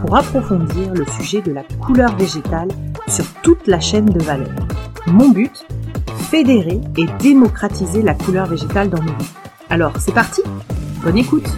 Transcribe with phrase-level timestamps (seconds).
[0.00, 2.68] pour approfondir le sujet de la couleur végétale
[3.06, 4.54] sur toute la chaîne de valeur.
[5.06, 5.66] Mon but
[6.30, 9.30] Fédérer et démocratiser la couleur végétale dans nos vies.
[9.68, 10.42] Alors, c'est parti
[11.02, 11.48] Bonne écoute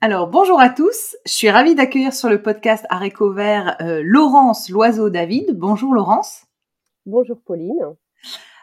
[0.00, 4.68] alors bonjour à tous, je suis ravie d'accueillir sur le podcast Aréco Vert euh, Laurence
[4.68, 5.56] Loiseau-David.
[5.58, 6.44] Bonjour Laurence.
[7.06, 7.80] Bonjour Pauline.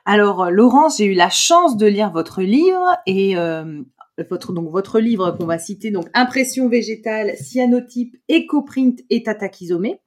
[0.05, 3.81] Alors euh, Laurence, j'ai eu la chance de lire votre livre et euh,
[4.29, 9.99] votre donc votre livre qu'on va citer donc Impression végétale, cyanotype, écoprint et tatakizomé.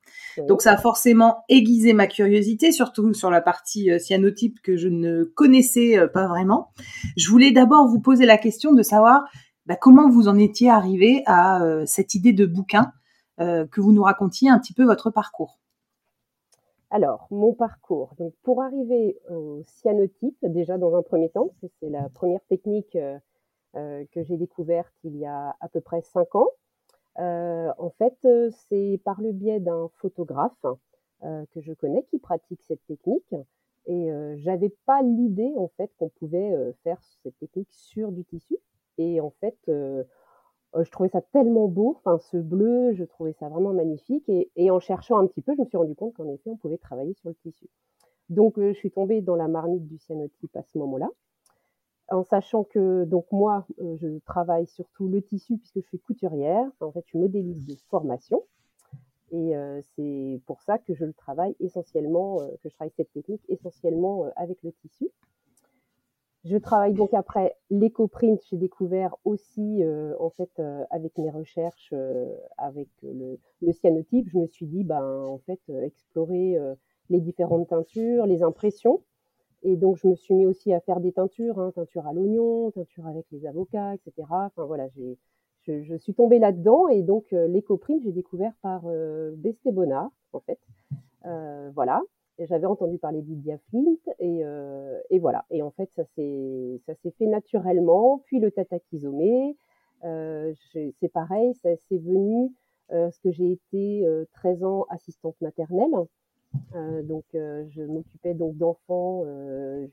[0.48, 5.22] Donc ça a forcément aiguisé ma curiosité, surtout sur la partie cyanotype que je ne
[5.22, 6.70] connaissais pas vraiment.
[7.16, 9.24] Je voulais d'abord vous poser la question de savoir
[9.66, 12.92] bah, comment vous en étiez arrivé à euh, cette idée de bouquin,
[13.40, 15.58] euh, que vous nous racontiez un petit peu votre parcours.
[16.90, 18.14] Alors, mon parcours.
[18.18, 22.44] Donc, pour arriver au cyanotype, déjà dans un premier temps, parce que c'est la première
[22.48, 23.18] technique euh,
[23.74, 26.50] que j'ai découverte il y a à peu près cinq ans.
[27.16, 28.16] en fait,
[28.68, 30.64] c'est par le biais d'un photographe
[31.22, 33.34] que je connais qui pratique cette technique.
[33.86, 38.56] Et j'avais pas l'idée en fait qu'on pouvait faire cette technique sur du tissu.
[38.98, 39.58] Et en fait,
[40.74, 44.28] euh, je trouvais ça tellement beau, enfin ce bleu, je trouvais ça vraiment magnifique.
[44.28, 46.78] Et, en cherchant un petit peu, je me suis rendu compte qu'en effet, on pouvait
[46.78, 47.68] travailler sur le tissu.
[48.28, 51.08] Donc, euh, je suis tombée dans la marmite du cyanotype à ce moment-là,
[52.10, 56.66] en sachant que donc moi, euh, je travaille surtout le tissu puisque je suis couturière.
[56.80, 58.42] En fait, je suis modéliste de formation.
[59.32, 59.52] Et
[59.96, 64.62] c'est pour ça que je le travaille essentiellement, que je travaille cette technique essentiellement avec
[64.62, 65.10] le tissu.
[66.44, 68.38] Je travaille donc après l'éco-print.
[68.50, 74.28] J'ai découvert aussi, euh, en fait, euh, avec mes recherches, euh, avec le, le, cyanotype,
[74.28, 76.58] je me suis dit, ben, en fait, explorer
[77.08, 79.02] les différentes teintures, les impressions.
[79.64, 82.70] Et donc, je me suis mis aussi à faire des teintures, hein, teinture à l'oignon,
[82.70, 84.28] teinture avec les avocats, etc.
[84.30, 85.18] Enfin, voilà, j'ai,
[85.66, 86.88] je, suis tombée là-dedans.
[86.88, 88.82] Et donc, l'éco-print, j'ai découvert par
[89.36, 90.58] Besté Bonnard, en fait.
[91.74, 92.02] voilà
[92.38, 95.44] j'avais entendu parler d'Idia Flint et, euh, et, voilà.
[95.50, 98.22] Et en fait, ça s'est ça s'est fait naturellement.
[98.26, 99.56] Puis le tatakizomé,
[100.04, 102.52] euh, c'est pareil, ça c'est venu
[102.92, 105.94] euh, parce que j'ai été 13 euh, ans assistante maternelle.
[106.74, 109.24] Euh, donc, je m'occupais donc d'enfants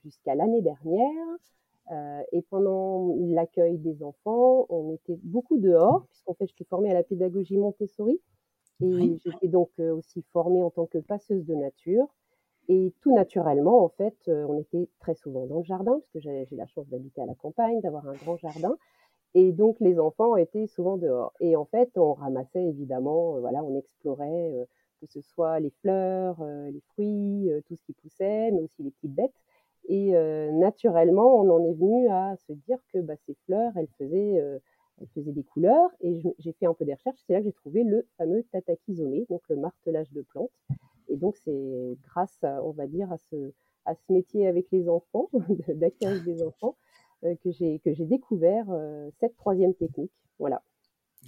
[0.03, 1.37] jusqu'à l'année dernière.
[2.31, 6.93] et pendant l'accueil des enfants, on était beaucoup dehors, puisqu'en fait, je suis formée à
[6.93, 8.19] la pédagogie Montessori.
[8.83, 12.07] Et j'étais donc aussi formée en tant que passeuse de nature.
[12.67, 16.19] Et tout naturellement, en fait, euh, on était très souvent dans le jardin, parce que
[16.19, 18.77] j'ai la chance d'habiter à la campagne, d'avoir un grand jardin.
[19.33, 21.33] Et donc, les enfants étaient souvent dehors.
[21.39, 24.65] Et en fait, on ramassait évidemment, euh, voilà, on explorait, euh,
[25.01, 29.13] que ce soit les fleurs, les fruits, tout ce qui poussait, mais aussi les petites
[29.13, 29.33] bêtes.
[29.89, 30.11] Et
[30.53, 34.41] naturellement, on en est venu à se dire que bah, ces fleurs, elles faisaient,
[35.15, 35.89] des couleurs.
[36.01, 37.19] Et j'ai fait un peu des recherches.
[37.25, 40.51] C'est là que j'ai trouvé le fameux tatakizomé, donc le martelage de plantes.
[41.07, 43.51] Et donc, c'est grâce, on va dire, à ce,
[44.09, 45.29] métier avec les enfants,
[45.67, 46.75] d'accueil des enfants,
[47.23, 50.11] euh, que j'ai découvert euh, cette troisième technique.
[50.39, 50.63] Voilà.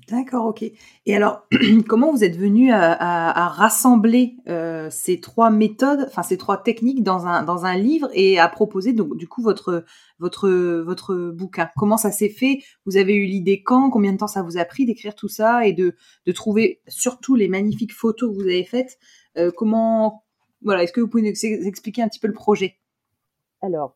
[0.10, 0.64] D'accord, ok.
[1.06, 1.48] Et alors,
[1.88, 7.26] comment vous êtes venu à, rassembler euh, ces trois méthodes, enfin ces trois techniques dans
[7.26, 9.86] un dans un livre et à proposer donc du coup votre
[10.20, 11.70] votre votre bouquin?
[11.78, 12.60] Comment ça s'est fait?
[12.86, 13.90] Vous avez eu l'idée quand?
[13.92, 17.36] Combien de temps ça vous a pris d'écrire tout ça et de de trouver surtout
[17.36, 18.98] les magnifiques photos que vous avez faites?
[19.38, 20.24] Euh, comment,
[20.62, 22.78] voilà, est-ce que vous pouvez nous expliquer un petit peu le projet?
[23.62, 23.96] Alors,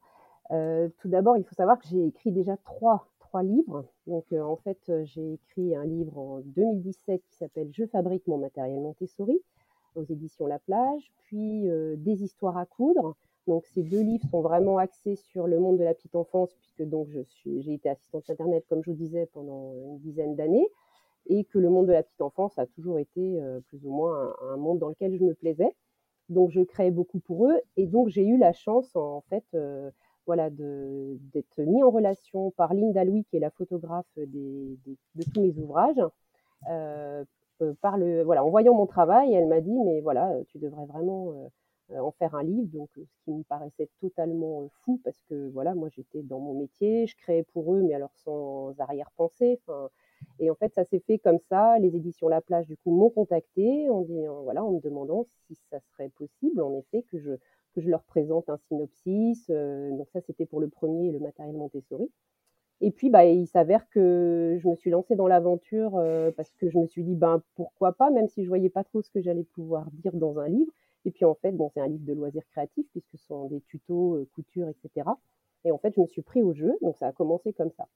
[0.51, 3.09] euh, tout d'abord, il faut savoir que j'ai écrit déjà trois,
[3.43, 3.85] livres.
[4.05, 8.37] Donc, euh, en fait, j'ai écrit un livre en 2017 qui s'appelle Je fabrique mon
[8.37, 9.41] matériel Montessori
[9.95, 11.67] aux éditions La Plage, puis
[11.97, 13.15] Des histoires à coudre.
[13.47, 16.83] Donc, ces deux livres sont vraiment axés sur le monde de la petite enfance, puisque
[16.87, 20.67] donc je suis, j'ai été assistante maternelle, comme je vous disais, pendant une dizaine d'années
[21.29, 24.33] et que le monde de la petite enfance a toujours été euh, plus ou moins
[24.49, 25.75] un, monde dans lequel je me plaisais.
[26.29, 29.89] Donc je créais beaucoup pour eux et donc j'ai eu la chance en fait euh,
[30.27, 34.77] voilà d'être mis en relation par Linda Louis qui est la photographe des,
[35.15, 36.03] de tous mes ouvrages.
[36.69, 37.23] Euh,
[37.81, 41.49] par le voilà en voyant mon travail, elle m'a dit mais voilà tu devrais vraiment
[41.91, 45.89] en faire un livre donc ce qui me paraissait totalement fou parce que voilà moi
[45.89, 49.59] j'étais dans mon métier, je créais pour eux mais alors sans arrière-pensée.
[50.39, 51.77] Et en fait, ça s'est fait comme ça.
[51.79, 54.03] Les éditions La Plage, du coup, m'ont contacté en,
[54.43, 57.31] voilà, en me demandant si ça serait possible, en effet, que je,
[57.81, 59.47] je leur présente un synopsis.
[59.49, 62.09] donc ça, c'était pour le premier, le matériel Montessori.
[62.79, 65.99] Et puis, bah, il s'avère que je me suis lancée dans l'aventure
[66.35, 69.01] parce que je me suis dit, ben, pourquoi pas, même si je voyais pas trop
[69.01, 70.71] ce que j'allais pouvoir dire dans un livre.
[71.05, 73.61] Et puis, en fait, bon, c'est un livre de loisirs créatifs puisque ce sont des
[73.61, 75.09] tutos, couture, etc.
[75.65, 76.77] Et en fait, je me suis pris au jeu.
[76.81, 77.87] Donc, ça a commencé comme ça.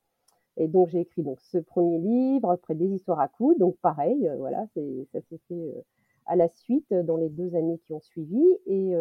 [0.57, 3.57] Et donc, j'ai écrit donc ce premier livre, après des histoires à coups.
[3.60, 4.66] Donc, pareil, voilà,
[5.13, 5.83] ça s'est fait
[6.25, 8.44] à la suite dans les deux années qui ont suivi.
[8.65, 8.94] Et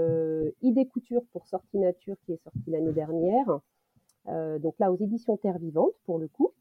[0.62, 3.61] Idée Couture pour Sortie Nature qui est sortie l'année dernière
[4.28, 6.52] euh, donc là, aux éditions Terre Vivante, pour le coup.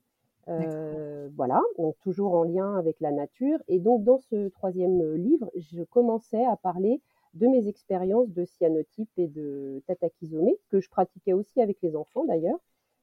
[0.48, 3.60] Euh, voilà, donc toujours en lien avec la nature.
[3.68, 7.02] Et donc, dans ce troisième livre, je commençais à parler
[7.36, 12.26] de mes expériences de cyanotype et de tatakizomé, que je pratiquais aussi avec les enfants
[12.26, 12.60] d'ailleurs.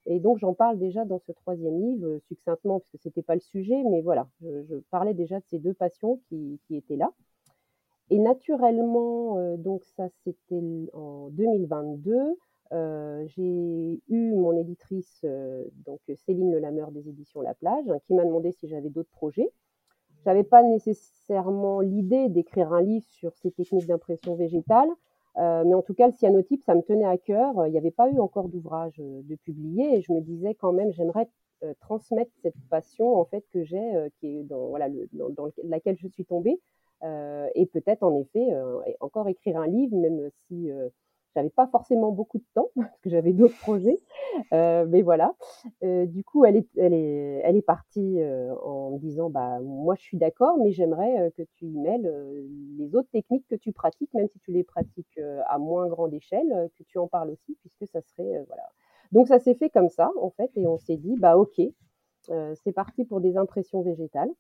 [0.07, 3.35] Et donc, j'en parle déjà dans ce troisième livre, succinctement, parce que ce n'était pas
[3.35, 7.13] le sujet, mais voilà, je, parlais déjà de ces deux passions qui, étaient là.
[8.11, 12.39] Et naturellement, euh, donc ça, c'était en 2022.
[12.73, 18.25] Euh, j'ai eu mon éditrice, euh, donc Céline Lelameur des éditions La Plage, qui m'a
[18.25, 19.51] demandé si j'avais d'autres projets.
[20.19, 24.89] Je n'avais pas nécessairement l'idée d'écrire un livre sur ces techniques d'impression végétale,
[25.37, 27.67] mais en tout cas, le cyanotype, ça me tenait à cœur.
[27.67, 30.91] Il n'y avait pas eu encore d'ouvrage de publié et je me disais quand même,
[30.93, 31.29] j'aimerais
[31.79, 34.77] transmettre cette passion en fait que j'ai, qui est dans,
[35.63, 36.59] laquelle je suis tombée,
[37.03, 38.47] et peut-être en effet
[39.01, 40.71] encore écrire un livre, même si
[41.37, 44.01] j'avais pas forcément beaucoup de temps parce que j'avais d'autres projets,
[44.53, 45.35] euh, mais voilà.
[45.85, 50.57] Euh, du coup, elle est, partie euh, en me disant, bah moi je suis d'accord,
[50.59, 52.11] mais j'aimerais que tu y mêles
[52.79, 56.71] les autres techniques que tu pratiques, même si tu les pratiques à moins grande échelle,
[56.79, 58.63] que tu en parles aussi, puisque ça serait voilà.
[59.13, 61.61] Donc ça s'est fait comme ça en fait, et on s'est dit, bah ok,
[62.55, 64.31] c'est parti pour des impressions végétales.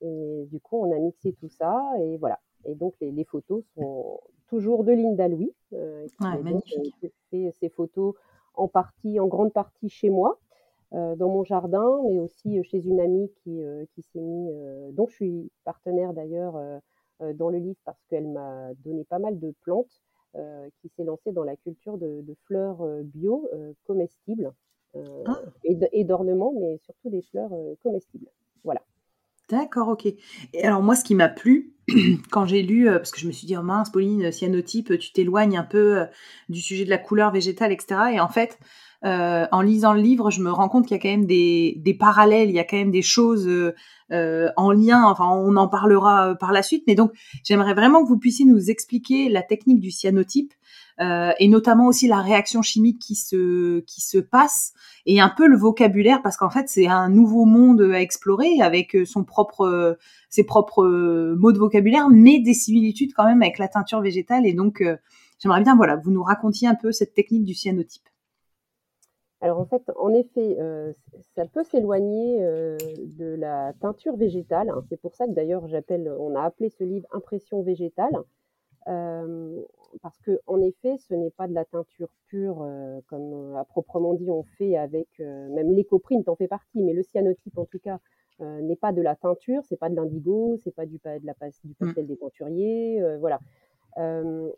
[0.00, 2.38] Et du coup, on a mixé tout ça, et voilà.
[2.64, 4.20] Et donc les, les photos sont
[4.50, 8.14] toujours de Linda Louis, euh, qui euh, fait ses photos
[8.54, 10.38] en partie, en grande partie chez moi,
[10.92, 13.62] euh, dans mon jardin, mais aussi chez une amie qui,
[13.94, 14.50] qui s'est mis,
[14.92, 16.60] dont je suis partenaire d'ailleurs
[17.20, 20.02] dans le livre parce qu'elle m'a donné pas mal de plantes,
[20.80, 23.48] qui s'est lancée dans la culture de, fleurs bio
[23.84, 24.52] comestibles
[24.96, 25.42] ah.
[25.62, 28.28] et d'ornements, mais surtout des fleurs comestibles.
[28.64, 28.82] Voilà.
[29.50, 30.06] D'accord, ok.
[30.06, 31.72] Et alors moi, ce qui m'a plu
[32.30, 35.12] quand j'ai lu, euh, parce que je me suis dit, oh mince, Pauline, cyanotype, tu
[35.12, 36.04] t'éloignes un peu euh,
[36.48, 38.00] du sujet de la couleur végétale, etc.
[38.14, 38.58] Et en fait,
[39.04, 41.96] euh, en lisant le livre, je me rends compte qu'il y a quand même des,
[41.98, 43.48] parallèles, il y a quand même des choses
[44.10, 45.04] en lien.
[45.04, 46.84] Enfin, on en parlera par la suite.
[46.86, 47.12] Mais donc,
[47.42, 50.52] j'aimerais vraiment que vous puissiez nous expliquer la technique du cyanotype
[51.00, 54.74] euh, et notamment aussi la réaction chimique qui se qui se passe
[55.06, 58.94] et un peu le vocabulaire parce qu'en fait c'est un nouveau monde à explorer avec
[58.94, 59.94] euh, son propre euh,
[60.28, 60.84] ses propres
[61.38, 64.84] mots de vocabulaire mais des similitudes quand même avec la teinture végétale et donc
[65.38, 68.04] j'aimerais bien voilà vous nous racontiez un peu cette technique du cyanotype.
[69.40, 70.58] Alors en fait, en effet,
[71.34, 74.70] ça peut s'éloigner de la teinture végétale.
[74.90, 78.12] C'est pour ça que d'ailleurs j'appelle, on a appelé ce livre Impression végétale
[78.86, 83.64] parce que en effet, ce n'est pas de la teinture pure euh, comme euh, à
[83.64, 87.66] proprement dit on fait avec euh, même l'écoprine en fait partie, mais le cyanotype en
[87.66, 87.98] tout cas
[88.42, 91.72] n'est pas de la teinture, c'est pas de l'indigo, c'est pas du, de la, du
[91.72, 91.74] mmh.
[91.78, 93.38] pastel des teinturiers, voilà.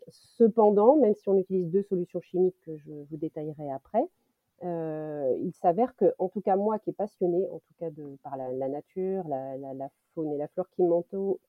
[0.07, 4.05] cependant, même si on utilise deux solutions chimiques que je vous détaillerai après,
[4.61, 8.37] il s'avère que, en tout cas moi qui est passionnée, en tout cas de, par
[8.37, 10.81] la, nature, la, la, faune et la flore qui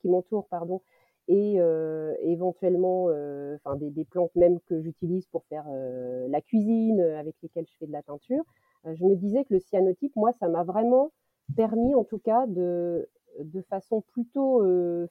[0.09, 0.83] m'entourent, pardon,
[1.29, 7.01] et euh, éventuellement euh, des, des, plantes même que j'utilise pour faire euh, la cuisine
[7.01, 8.45] avec lesquelles je fais de la teinture.
[8.85, 11.13] je me disais que le cyanotype, moi, ça m'a vraiment
[11.57, 13.09] permis, en tout cas, de,
[13.41, 14.63] de façon plutôt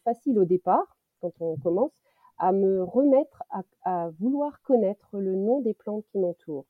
[0.04, 1.94] facile au départ, quand on commence,
[2.38, 3.44] à me remettre
[3.84, 6.66] à, vouloir connaître le nom des plantes qui m'entourent.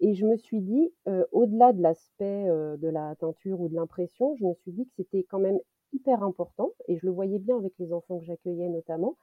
[0.00, 0.92] Et je me suis dit,
[1.32, 5.24] au-delà de l'aspect de la teinture ou de l'impression, je me suis dit que c'était
[5.24, 5.58] quand même
[5.92, 9.16] hyper important, et je le voyais bien avec les enfants que j'accueillais notamment,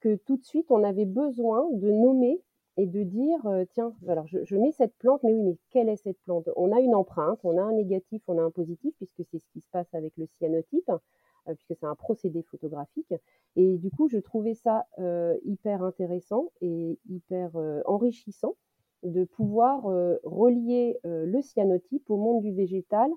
[0.00, 2.40] que tout de suite on avait besoin de nommer
[2.78, 5.96] et de dire euh, tiens, alors je, mets cette plante, mais oui, mais quelle est
[5.96, 6.48] cette plante?
[6.56, 9.48] On a une empreinte, on a un négatif, on a un positif, puisque c'est ce
[9.52, 13.12] qui se passe avec le cyanotype, euh, puisque c'est un procédé photographique.
[13.56, 17.50] Et du coup, je trouvais ça euh, hyper intéressant et hyper
[17.86, 18.54] enrichissant
[19.02, 19.82] de pouvoir
[20.24, 23.10] relier le cyanotype au monde du végétal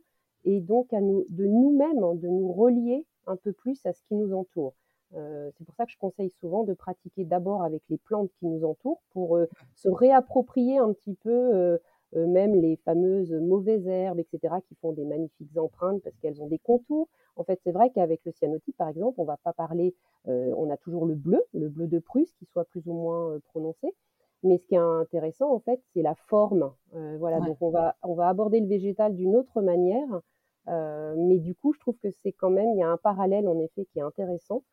[0.46, 4.02] et donc à nous, de nous-mêmes, hein, de nous relier un peu plus à ce
[4.04, 4.74] qui nous entoure.
[5.16, 8.46] Euh, c'est pour ça que je conseille souvent de pratiquer d'abord avec les plantes qui
[8.48, 11.78] nous entourent pour euh, se réapproprier un petit peu euh,
[12.14, 16.60] même les fameuses mauvaises herbes, etc., qui font des magnifiques empreintes parce qu'elles ont des
[16.60, 17.10] contours.
[17.36, 19.96] En fait, c'est vrai qu'avec le cyanotype, par exemple, on va pas parler,
[20.26, 23.96] on a toujours le bleu, le bleu de Prusse, qui soit plus ou moins prononcé.
[24.44, 26.74] Mais ce qui est intéressant, en fait, c'est la forme.
[27.20, 30.22] voilà, donc on va, on va aborder le végétal d'une autre manière.
[30.68, 33.60] mais du coup, je trouve que c'est quand même, il y a un parallèle, en
[33.60, 34.64] effet, qui est intéressant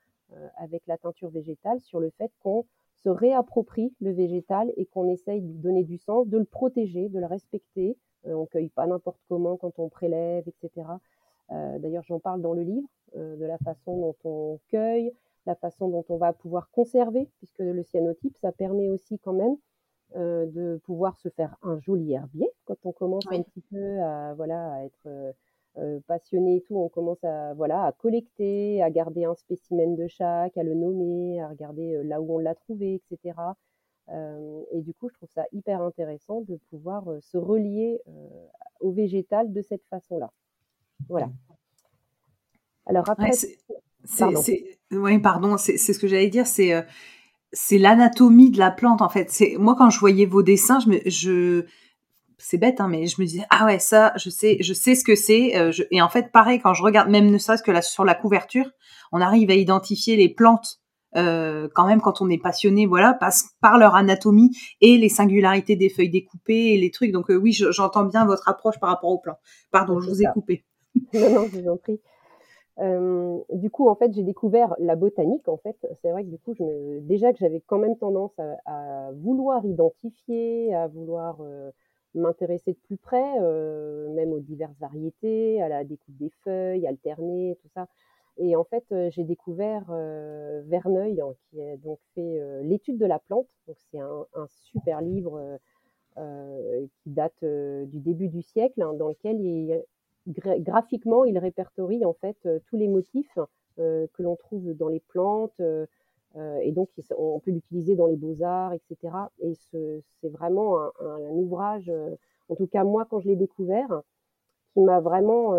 [0.56, 2.64] avec la teinture végétale sur le fait qu'on
[2.96, 7.08] se réapproprie le végétal et qu'on essaye de lui donner du sens, de le protéger,
[7.08, 7.96] de le respecter.
[8.24, 10.86] On on cueille pas n'importe comment quand on prélève, etc.
[11.50, 15.12] D'ailleurs, j'en parle dans le livre, de la façon dont on cueille,
[15.48, 19.56] la façon dont on va pouvoir conserver, puisque le cyanotype, ça permet aussi quand même
[20.14, 24.74] de pouvoir se faire un joli herbier quand on commence un petit peu à, voilà,
[24.74, 25.34] à être
[26.06, 30.56] passionné et tout, on commence à, voilà, à collecter, à garder un spécimen de chaque,
[30.56, 33.38] à le nommer, à regarder là où on l'a trouvé, etc.
[34.10, 38.00] et du coup, je trouve ça hyper intéressant de pouvoir se relier
[38.80, 40.30] au végétal de cette façon-là.
[41.08, 41.30] Voilà.
[42.86, 43.32] Alors après,
[44.04, 46.84] c'est, oui, pardon, c'est ce que j'allais dire, c'est
[47.52, 49.30] c'est l'anatomie de la plante en fait.
[49.30, 51.64] C'est moi quand je voyais vos dessins, je, me, je
[52.38, 55.04] c'est bête, hein, mais je me disais ah ouais ça, je sais, je sais ce
[55.04, 55.56] que c'est.
[55.56, 58.14] Euh, et en fait, pareil quand je regarde, même ne serait-ce que là sur la
[58.14, 58.70] couverture,
[59.12, 60.80] on arrive à identifier les plantes
[61.16, 63.18] euh, quand même quand on est passionné, voilà,
[63.60, 64.50] par leur anatomie
[64.80, 67.12] et les singularités des feuilles découpées et les trucs.
[67.12, 69.38] Donc euh, oui, j'entends bien votre approche par rapport aux plantes.
[69.70, 70.64] Pardon, je vous ai coupé.
[71.14, 72.00] non, non, je vous en prie.
[72.80, 75.48] Euh, du coup, en fait, j'ai découvert la botanique.
[75.48, 77.00] En fait, c'est vrai que du coup, je me...
[77.00, 81.70] déjà que j'avais quand même tendance à, vouloir identifier, à vouloir euh,
[82.14, 87.58] m'intéresser de plus près, euh, même aux diverses variétés, à la découpe des feuilles, alterner,
[87.62, 87.88] tout ça.
[88.40, 89.90] Et en fait, j'ai découvert
[90.66, 93.48] Verneuil, hein, qui a donc fait l'étude de la plante.
[93.66, 95.58] Donc, c'est un, super livre
[96.14, 99.82] qui date du début du siècle, hein, dans lequel il
[100.28, 103.38] graphiquement, il répertorie en fait euh, tous les motifs
[103.78, 105.60] euh, que l'on trouve dans les plantes.
[105.60, 105.86] Euh,
[106.62, 109.14] et donc, on peut l'utiliser dans les beaux-arts, etc.
[109.40, 111.90] Et c'est vraiment un, ouvrage,
[112.48, 114.02] en tout cas moi, quand je l'ai découvert,
[114.72, 115.54] qui m'a vraiment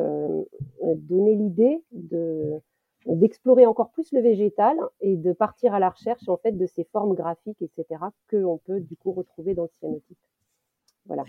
[0.81, 2.61] donné l'idée de
[3.07, 6.83] d'explorer encore plus le végétal et de partir à la recherche en fait de ces
[6.83, 8.01] formes graphiques, etc.
[8.27, 10.17] que l'on peut du coup retrouver dans le cyanotype.
[11.07, 11.23] Voilà.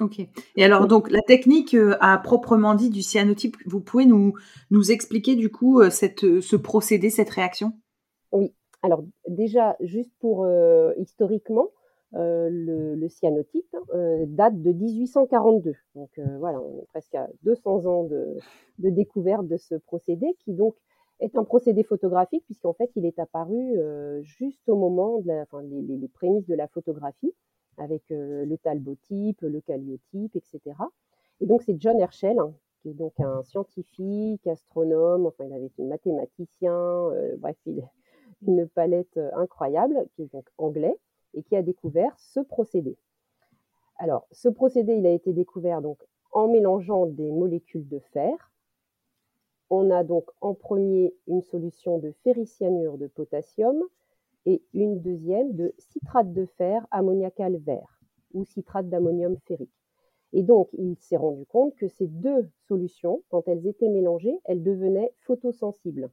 [0.00, 0.20] Ok.
[0.56, 4.32] Et alors, donc, la technique euh, à proprement dit du cyanotype, vous pouvez nous,
[4.70, 7.72] nous expliquer du coup euh, cette, euh, ce procédé, cette réaction?
[8.32, 8.54] Oui.
[8.82, 10.44] Alors, déjà, juste pour
[10.98, 11.68] historiquement,
[12.10, 13.76] le, cyanotype
[14.26, 15.74] date de 1842.
[15.94, 18.38] Donc, voilà, on est presque à 200 ans de,
[18.78, 20.74] découverte de ce procédé qui, donc,
[21.20, 23.78] est un procédé photographique puisqu'en fait, il est apparu
[24.22, 27.32] juste au moment de la, les, les prémices de la photographie
[27.78, 30.60] avec euh, le talbotype, le calliotype, etc.
[31.40, 35.66] Et donc c'est John Herschel, hein, qui est donc un scientifique, astronome, enfin il avait
[35.66, 37.56] été mathématicien, euh, bref,
[38.46, 40.96] une palette euh, incroyable, qui est donc anglais,
[41.34, 42.96] et qui a découvert ce procédé.
[43.96, 45.98] Alors, ce procédé, il a été découvert donc
[46.32, 48.50] en mélangeant des molécules de fer.
[49.70, 53.82] On a donc en premier une solution de ferricyanure de potassium
[54.46, 58.00] et une deuxième de citrate de fer ammoniacal vert
[58.34, 59.70] ou citrate d'ammonium ferrique.
[60.32, 64.62] Et donc, il s'est rendu compte que ces deux solutions, quand elles étaient mélangées, elles
[64.62, 66.10] devenaient photosensibles.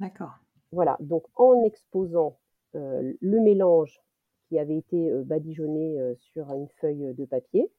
[0.00, 0.32] D'accord.
[0.72, 2.38] Voilà, donc en exposant
[2.74, 4.00] euh, le mélange
[4.48, 7.70] qui avait été euh, badigeonné euh, sur une feuille de papier,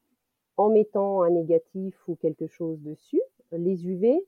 [0.57, 3.21] en mettant un négatif ou quelque chose dessus,
[3.51, 4.19] les UV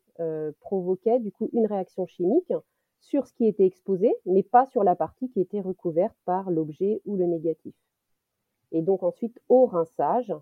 [0.59, 2.53] provoquaient du coup une réaction chimique
[2.99, 7.01] sur ce qui était exposé, mais pas sur la partie qui était recouverte par l'objet
[7.05, 7.73] ou le négatif.
[8.71, 10.33] Et donc ensuite, au rinçage,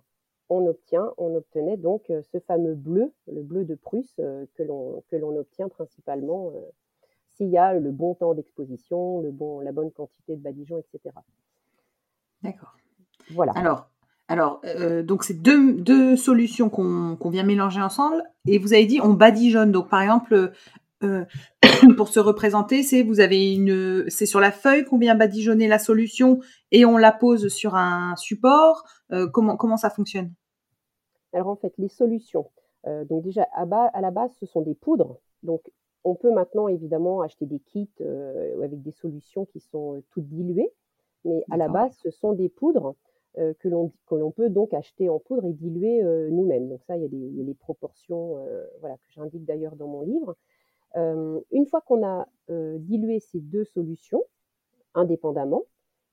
[0.49, 4.63] on obtient, on obtenait donc euh, ce fameux bleu, le bleu de Prusse, euh, que
[4.63, 6.59] l'on obtient principalement euh,
[7.33, 11.15] s'il y a le bon temps d'exposition, le bon, la bonne quantité de badigeon, etc.
[12.43, 12.75] D'accord.
[13.31, 13.51] Voilà.
[13.55, 13.89] Alors,
[14.27, 14.61] alors
[15.03, 18.23] donc c'est deux, deux, solutions qu'on vient mélanger ensemble.
[18.47, 19.71] Et vous avez dit on badigeonne.
[19.71, 20.51] Donc par exemple,
[21.03, 21.25] euh,
[21.97, 25.79] pour se représenter, c'est vous avez une, c'est sur la feuille qu'on vient badigeonner la
[25.79, 26.39] solution
[26.71, 28.83] et on la pose sur un support.
[29.11, 30.33] Euh, comment comment ça fonctionne?
[31.33, 32.49] Alors en fait, les solutions.
[32.85, 35.17] Euh, donc déjà à, bas, à la base, ce sont des poudres.
[35.43, 35.61] Donc
[36.03, 40.71] on peut maintenant évidemment acheter des kits avec des solutions qui sont toutes diluées,
[41.25, 42.95] mais à la base, ce sont des poudres
[43.35, 46.69] que l'on que l'on peut donc acheter en poudre et diluer nous-mêmes.
[46.69, 48.37] Donc ça, il y a des, il y a des proportions,
[48.79, 50.37] voilà que j'indique d'ailleurs dans mon livre.
[50.97, 54.23] Euh, une fois qu'on a euh, dilué ces deux solutions
[54.95, 55.63] indépendamment,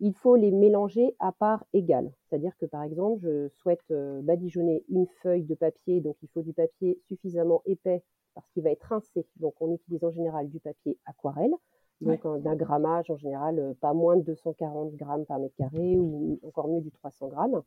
[0.00, 2.12] il faut les mélanger à part égale.
[2.24, 6.52] C'est-à-dire que par exemple, je souhaite badigeonner une feuille de papier, donc il faut du
[6.52, 8.02] papier suffisamment épais
[8.34, 9.24] parce qu'il va être rincé.
[9.36, 11.54] Donc on utilise en général du papier aquarelle,
[12.00, 16.68] donc d'un grammage en général pas moins de 240 grammes par mètre carré ou encore
[16.68, 17.62] mieux du 300 grammes.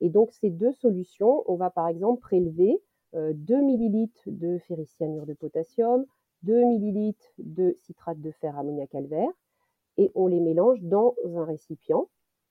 [0.00, 2.80] Et donc ces deux solutions, on va par exemple prélever
[3.12, 6.06] 2 millilitres de ferricyanure de potassium,
[6.42, 9.30] 2 millilitres de citrate de fer ammoniac calvaire
[9.96, 12.08] et on les mélange dans un récipient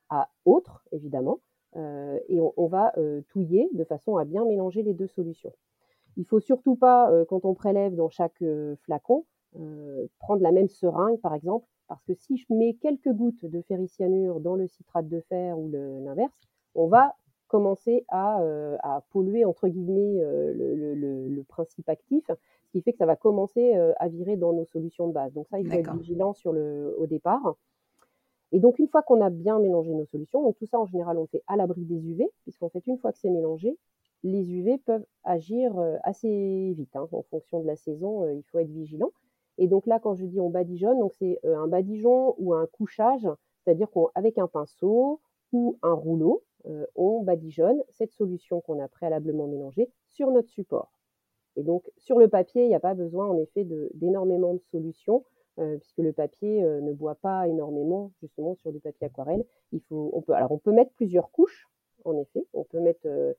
[0.10, 1.39] à autre, évidemment,
[1.75, 5.53] euh, et on, va euh, touiller de façon à bien mélanger les deux solutions.
[6.17, 8.43] Il faut surtout pas, euh, quand on prélève dans chaque
[8.84, 9.25] flacon,
[10.19, 14.39] prendre la même seringue, par exemple, parce que si je mets quelques gouttes de ferricyanure
[14.41, 16.39] dans le citrate de fer ou l'inverse,
[16.75, 17.15] on va
[17.48, 18.43] commencer à,
[19.10, 22.29] polluer, entre guillemets, le, principe actif
[22.69, 25.33] ce qui fait que ça va commencer à virer dans nos solutions de base.
[25.33, 27.55] Donc ça, il faut être vigilant sur le, au départ.
[28.51, 31.17] Et donc une fois qu'on a bien mélangé nos solutions, donc tout ça en général
[31.17, 33.75] on le fait à l'abri des UV, puisqu'en fait une fois que c'est mélangé,
[34.23, 35.73] les UV peuvent agir
[36.03, 36.95] assez vite.
[36.95, 37.07] Hein.
[37.11, 39.11] En fonction de la saison, il faut être vigilant.
[39.57, 43.27] Et donc là, quand je dis on badigeonne, donc c'est un badigeon ou un couchage,
[43.63, 45.19] c'est-à-dire qu'avec un pinceau
[45.53, 46.43] ou un rouleau,
[46.95, 50.98] on badigeonne cette solution qu'on a préalablement mélangée sur notre support.
[51.59, 55.25] Et donc, sur le papier, il n'y a pas besoin, en effet, d'énormément de, solutions,
[55.59, 59.43] euh, puisque le papier euh, ne boit pas énormément, justement, sur du papier aquarelle.
[59.73, 61.67] Il faut, on peut, alors, on peut mettre plusieurs couches,
[62.05, 62.45] en effet.
[62.53, 63.05] On peut mettre.
[63.05, 63.33] Euh,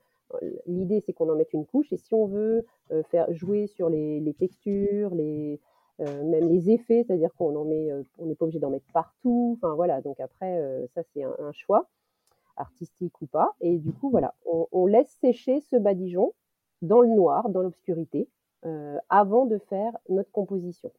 [0.66, 2.64] l'idée, c'est qu'on en mette une couche, et si on veut
[3.08, 5.58] faire jouer sur les, textures, les,
[5.98, 9.58] même les effets, c'est-à-dire qu'on en met, on n'est pas obligé d'en mettre partout.
[9.60, 11.88] Enfin voilà, donc après, ça c'est un, choix
[12.56, 13.56] artistique ou pas.
[13.60, 14.36] Et du coup, voilà,
[14.70, 16.32] on laisse sécher ce badigeon
[16.82, 18.28] dans le noir, dans l'obscurité,
[18.66, 20.92] euh, avant de faire notre composition.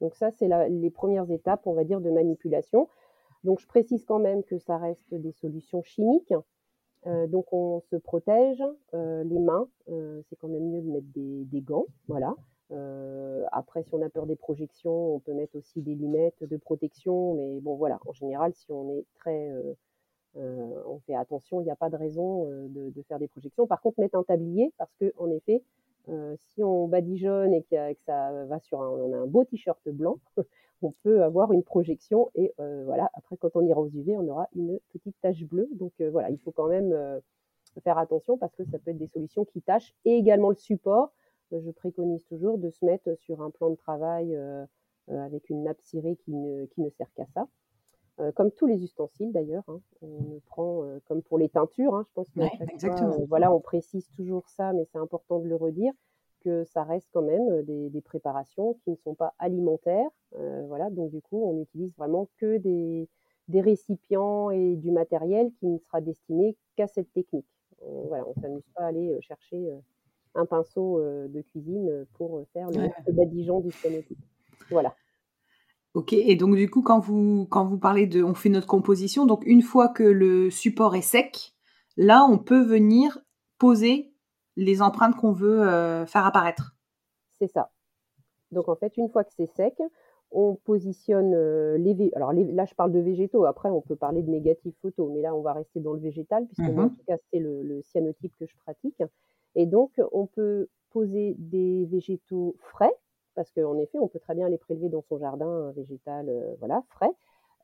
[0.00, 2.88] Donc ça, c'est les premières étapes, on va dire, de manipulation.
[3.44, 6.34] Donc je précise quand même que ça reste des solutions chimiques.
[7.06, 8.62] Euh, donc on se protège
[8.94, 9.68] euh, les mains.
[9.86, 12.34] c'est quand même mieux de mettre des, gants, voilà.
[13.52, 17.34] après, si on a peur des projections, on peut mettre aussi des lunettes de protection.
[17.34, 19.52] Mais bon, voilà, en général, si on est très
[20.36, 23.66] euh, on fait attention, il n'y a pas de raison euh, de, faire des projections.
[23.66, 25.62] Par contre, mettre un tablier, parce que en effet,
[26.08, 29.86] euh, si on badigeonne et, que ça va sur un, on a un beau t-shirt
[29.90, 30.18] blanc,
[30.82, 33.10] on peut avoir une projection et voilà.
[33.14, 35.68] Après, quand on ira aux UV, on aura une petite tache bleue.
[35.74, 37.20] Donc voilà, il faut quand même
[37.84, 41.12] faire attention parce que ça peut être des solutions qui tachent et également le support.
[41.52, 44.36] je préconise toujours de se mettre sur un plan de travail
[45.06, 47.46] avec une nappe cirée qui ne sert qu'à ça.
[48.20, 49.64] Euh, comme tous les ustensiles d'ailleurs.
[49.68, 49.80] Hein.
[50.02, 51.94] On prend euh, comme pour les teintures.
[51.94, 55.56] Hein, je pense que euh, voilà, on précise toujours ça, mais c'est important de le
[55.56, 55.92] redire
[56.40, 60.10] que ça reste quand même des, préparations qui ne sont pas alimentaires.
[60.66, 63.08] voilà, donc du coup, on utilise vraiment que des,
[63.46, 67.46] des, récipients et du matériel qui ne sera destiné qu'à cette technique.
[67.80, 69.72] On, voilà, on s'amuse pas à aller chercher
[70.34, 74.18] un pinceau de cuisine pour faire le, badigeon du phonétique.
[74.68, 74.96] Voilà.
[75.94, 79.26] Ok, et donc du coup, quand vous, quand vous parlez de, on fait notre composition,
[79.26, 81.52] donc une fois que le support est sec,
[81.96, 83.18] là, on peut venir
[83.58, 84.14] poser
[84.56, 86.76] les empreintes qu'on veut euh, faire apparaître.
[87.38, 87.70] C'est ça.
[88.52, 89.74] Donc en fait, une fois que c'est sec,
[90.30, 94.30] on positionne euh, les alors là je parle de végétaux après on peut parler de
[94.30, 97.04] négatif photo mais là on va rester dans le végétal puisque moi, en mmh tout
[97.06, 99.02] cas c'est le, le, cyanotype que je pratique
[99.54, 102.96] et donc on peut poser des végétaux frais
[103.34, 106.82] parce qu'en effet, on peut très bien les prélever dans son jardin végétal, euh, voilà,
[106.88, 107.12] frais.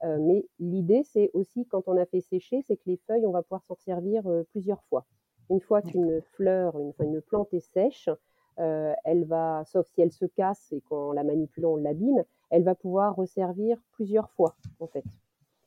[0.05, 3.33] Euh, mais l'idée, c'est aussi quand on a fait sécher, c'est que les feuilles, on
[3.33, 5.05] va pouvoir s'en servir euh, plusieurs fois.
[5.51, 8.11] Une fois qu'une fleur, une, une, plante est sèche,
[8.57, 12.75] elle va, sauf si elle se casse et qu'en la manipulant on l'abîme, elle va
[12.75, 15.05] pouvoir resservir plusieurs fois en fait.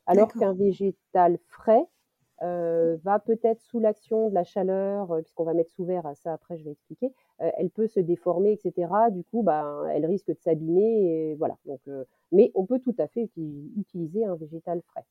[0.06, 1.84] Alors qu'un végétal frais,
[2.42, 6.32] euh, va peut-être sous l'action de la chaleur, euh, puisqu'on va mettre sous verre, ça
[6.32, 8.90] après je vais expliquer, euh, elle peut se déformer, etc.
[9.10, 11.56] Du coup, bah, elle risque de s'abîmer, voilà.
[11.66, 11.80] Donc,
[12.32, 13.30] mais on peut tout à fait
[13.76, 15.04] utiliser un végétal frais.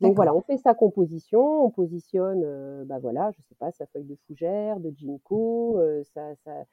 [0.00, 4.04] Donc voilà, on fait sa composition, on positionne, bah voilà, je sais pas, sa feuille
[4.04, 5.80] de fougère, de ginkgo,
[6.12, 6.66] sa, sa,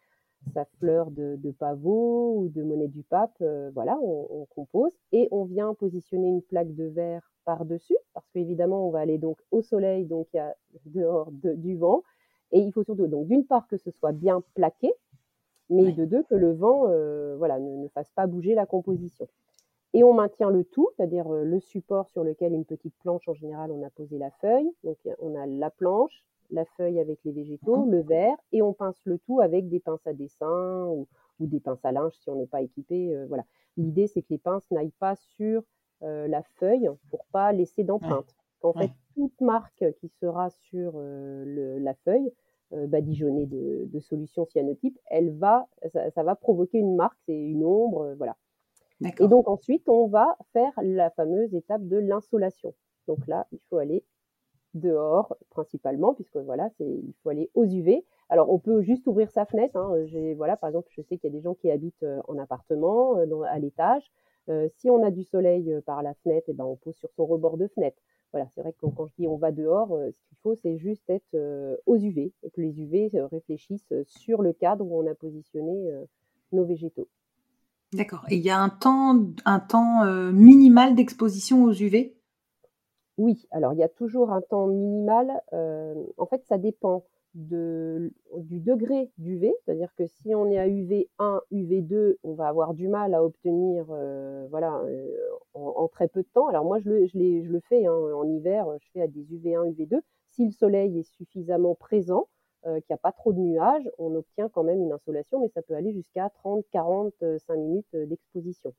[0.79, 5.73] fleur de, pavot ou de monnaie du pape, voilà, on, on, compose et on vient
[5.73, 10.27] positionner une plaque de verre par-dessus, parce qu'évidemment, on va aller donc au soleil, donc
[10.33, 12.03] il y a dehors du vent.
[12.51, 14.93] Et il faut surtout, donc d'une part, que ce soit bien plaqué,
[15.69, 19.27] mais de deux, que le vent euh, voilà, ne, fasse pas bouger la composition.
[19.93, 23.33] Et on maintient le tout, c'est-à-dire euh, le support sur lequel une petite planche, en
[23.33, 24.69] général, on a posé la feuille.
[24.83, 27.91] Donc on a la planche, la feuille avec les végétaux, mmh.
[27.91, 31.07] le verre, et on pince le tout avec des pinces à dessin ou,
[31.39, 33.13] des pinces à linge si on n'est pas équipé.
[33.13, 33.43] Euh, voilà.
[33.75, 35.63] L'idée, c'est que les pinces n'aillent pas sur
[36.01, 38.35] la feuille pour pas laisser d'empreinte.
[38.61, 42.29] En fait, toute marque qui sera sur la feuille
[42.71, 48.15] badigeonnée de, de solution cyanotype, elle va, ça, va provoquer une marque, c'est une ombre,
[48.17, 48.35] voilà.
[49.19, 52.73] Et donc ensuite, on va faire la fameuse étape de l'insolation.
[53.07, 54.03] Donc là, il faut aller
[54.73, 58.03] dehors principalement, puisque voilà, c'est, il faut aller aux UV.
[58.29, 59.77] Alors on peut juste ouvrir sa fenêtre.
[59.77, 60.05] Hein.
[60.05, 62.37] J'ai, voilà, par exemple, je sais qu'il y a des gens qui habitent euh, en
[62.37, 64.03] appartement, euh, à l'étage.
[64.49, 67.09] Euh, si on a du soleil par la fenêtre, et eh ben on pose sur
[67.15, 67.97] son rebord de fenêtre.
[68.31, 71.07] Voilà, c'est vrai que quand, je dis on va dehors, ce qu'il faut, c'est juste
[71.07, 71.37] être
[71.85, 75.87] aux UV, que les UV réfléchissent sur le cadre où on a positionné
[76.51, 77.07] nos végétaux.
[77.93, 78.25] D'accord.
[78.31, 82.17] Et il y a un temps, un temps minimal d'exposition aux UV
[83.17, 85.41] oui, alors il y a toujours un temps minimal.
[85.53, 88.11] Euh, en fait, ça dépend du
[88.59, 93.15] degré d'UV, c'est-à-dire que si on est à UV1, UV2, on va avoir du mal
[93.15, 95.07] à obtenir euh, voilà, euh,
[95.55, 96.47] en, très peu de temps.
[96.47, 99.99] Alors moi, je le, fais hein, en hiver, je fais à des UV1, UV2.
[100.29, 102.27] Si le soleil est suffisamment présent,
[102.63, 105.61] qu'il n'y a pas trop de nuages, on obtient quand même une insolation, mais ça
[105.61, 108.73] peut aller jusqu'à 30, 45 minutes d'exposition.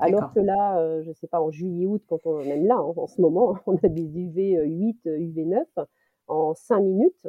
[0.00, 2.92] Alors que là, euh, je ne sais pas, en juillet-août, quand on, même là, hein,
[2.96, 5.66] en, ce moment, on a des UV 8, UV 9,
[6.28, 7.28] en 5 minutes,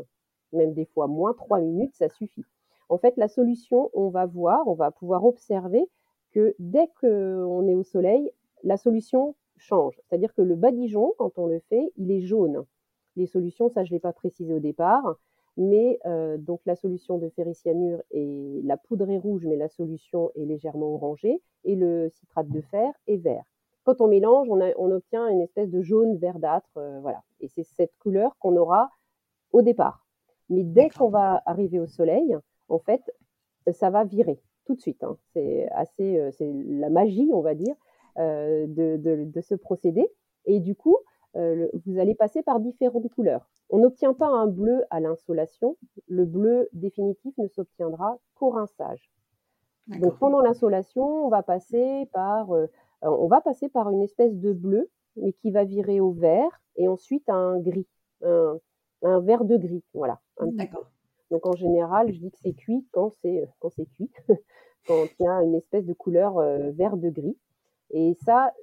[0.53, 2.45] même des fois moins 3 minutes, ça suffit.
[2.89, 5.85] En fait, la solution, on va voir, on va pouvoir observer
[6.31, 8.31] que dès qu'on est au soleil,
[8.63, 9.99] la solution change.
[10.07, 12.65] C'est-à-dire que le badigeon, quand on le fait, il est jaune.
[13.15, 15.15] Les solutions, ça je ne l'ai pas précisé au départ,
[15.59, 20.31] mais euh, donc la solution de ferricyanure est la poudre est rouge, mais la solution
[20.35, 23.43] est légèrement orangée, et le citrate de fer est vert.
[23.83, 27.23] Quand on mélange, on, obtient une espèce de jaune verdâtre, euh, voilà.
[27.41, 28.89] Et c'est cette couleur qu'on aura
[29.51, 30.05] au départ.
[30.49, 32.37] Mais dès qu'on va arriver au soleil,
[32.69, 33.01] en fait,
[33.73, 35.03] ça va virer tout de suite.
[35.03, 35.17] Hein.
[35.33, 37.75] C'est assez, euh, c'est la magie, on va dire,
[38.15, 40.09] de, de, ce procédé.
[40.45, 40.97] Et du coup,
[41.35, 43.49] vous allez passer par différentes couleurs.
[43.69, 45.77] On n'obtient pas un bleu à l'insolation.
[46.07, 49.11] Le bleu définitif ne s'obtiendra qu'au rinçage.
[49.97, 52.67] Donc pendant l'insolation, on va passer par, euh,
[53.01, 56.87] on va passer par une espèce de bleu, mais qui va virer au vert et
[56.87, 57.87] ensuite à un gris,
[58.21, 58.59] un,
[59.01, 60.19] vert de gris, voilà.
[60.39, 60.85] D'accord.
[61.31, 64.11] Donc en général, je dis que c'est cuit quand c'est quand c'est cuit,
[64.87, 67.37] quand il y a une espèce de couleur euh, vert de gris.
[67.91, 68.53] Et ça,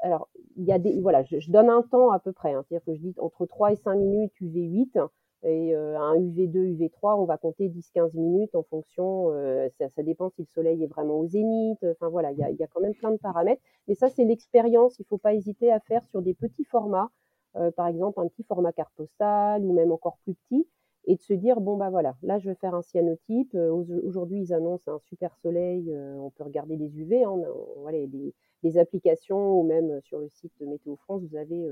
[0.00, 0.28] alors,
[0.58, 2.64] il y a des, voilà, je, donne un temps à peu près, hein.
[2.68, 5.08] c'est-à-dire que je dis entre 3 et 5 minutes UV8
[5.44, 10.30] et euh, un UV2, UV3, on va compter 10-15 minutes en fonction, euh, ça, dépend
[10.30, 12.80] si le soleil est vraiment au zénith, enfin voilà, il y a, y a, quand
[12.80, 16.04] même plein de paramètres, mais ça c'est l'expérience, il ne faut pas hésiter à faire
[16.06, 17.10] sur des petits formats,
[17.54, 20.66] euh, par exemple un petit format carte postale ou même encore plus petit,
[21.08, 23.54] et de se dire bon bah voilà, là je vais faire un cyanotype.
[23.54, 27.34] Aujourd'hui ils annoncent un super soleil, on peut regarder les UV, hein,
[27.78, 31.66] voilà, des, des applications ou même sur le site de Météo France, vous avez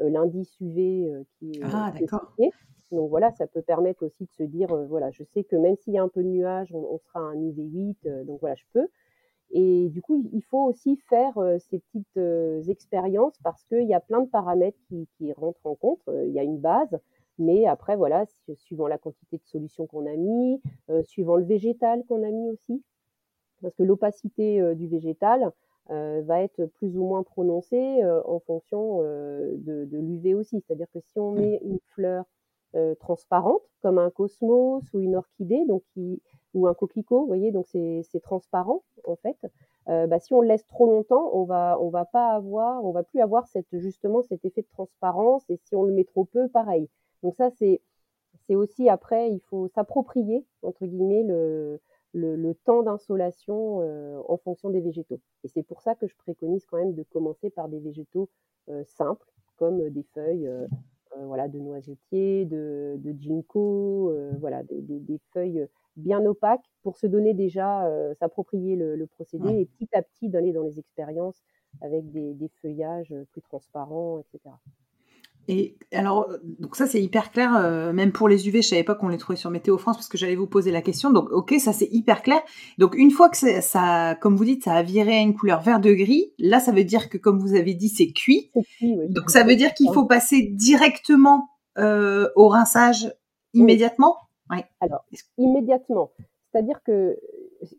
[0.00, 2.34] l'indice UV qui est ah, d'accord.
[2.90, 5.94] Donc voilà, ça peut permettre aussi de se dire, voilà, je sais que même s'il
[5.94, 8.88] y a un peu de nuages, on, sera à un UV8, donc voilà, je peux.
[9.52, 14.22] Et du coup, il faut aussi faire ces petites expériences parce qu'il y a plein
[14.22, 16.00] de paramètres qui, qui rentrent en compte.
[16.08, 16.98] Il y a une base,
[17.40, 18.24] mais après, voilà,
[18.54, 20.60] suivant la quantité de solutions qu'on a mis,
[21.04, 22.82] suivant le végétal qu'on a mis aussi,
[23.62, 25.52] parce que l'opacité du végétal,
[25.90, 30.60] euh, va être plus ou moins prononcée euh, en fonction euh, de, de l'UV aussi.
[30.60, 31.40] C'est-à-dire que si on mmh.
[31.40, 32.24] met une fleur
[33.00, 36.22] transparente, comme un cosmos ou une orchidée, donc qui,
[36.54, 39.36] ou un coquelicot, vous voyez, donc c'est transparent en fait.
[39.88, 43.02] bah, si on le laisse trop longtemps, on va on va pas avoir, on va
[43.02, 45.42] plus avoir cette justement cet effet de transparence.
[45.50, 46.88] Et si on le met trop peu, pareil.
[47.22, 47.80] Donc ça c'est
[48.46, 51.80] c'est aussi après il faut s'approprier entre guillemets le
[52.12, 55.20] le, temps d'insolation euh, en fonction des végétaux.
[55.44, 58.28] Et c'est pour ça que je préconise quand même de commencer par des végétaux
[58.68, 60.66] euh, simples, comme des feuilles euh,
[61.24, 67.84] voilà, de noisetier, de, de ginkgo, voilà, des, feuilles bien opaques pour se donner déjà,
[68.14, 71.42] s'approprier le, procédé et petit à petit d'aller dans les expériences
[71.82, 74.54] avec des, des feuillages plus transparents, etc.
[75.48, 76.28] Et alors,
[76.60, 79.18] donc ça c'est hyper clair, euh, même pour les UV, je savais pas qu'on les
[79.18, 81.10] trouvait sur Météo France parce que j'allais vous poser la question.
[81.10, 82.40] Donc, ok, ça c'est hyper clair.
[82.78, 85.80] Donc, une fois que ça, comme vous dites, ça a viré à une couleur vert
[85.80, 88.50] de gris, là ça veut dire que, comme vous avez dit, c'est cuit.
[88.80, 91.48] Donc, ça veut dire qu'il faut passer directement
[91.78, 93.12] euh, au rinçage
[93.54, 94.16] immédiatement?
[94.50, 94.58] Oui.
[94.80, 95.04] Alors,
[95.38, 96.12] immédiatement.
[96.52, 97.16] C'est-à-dire que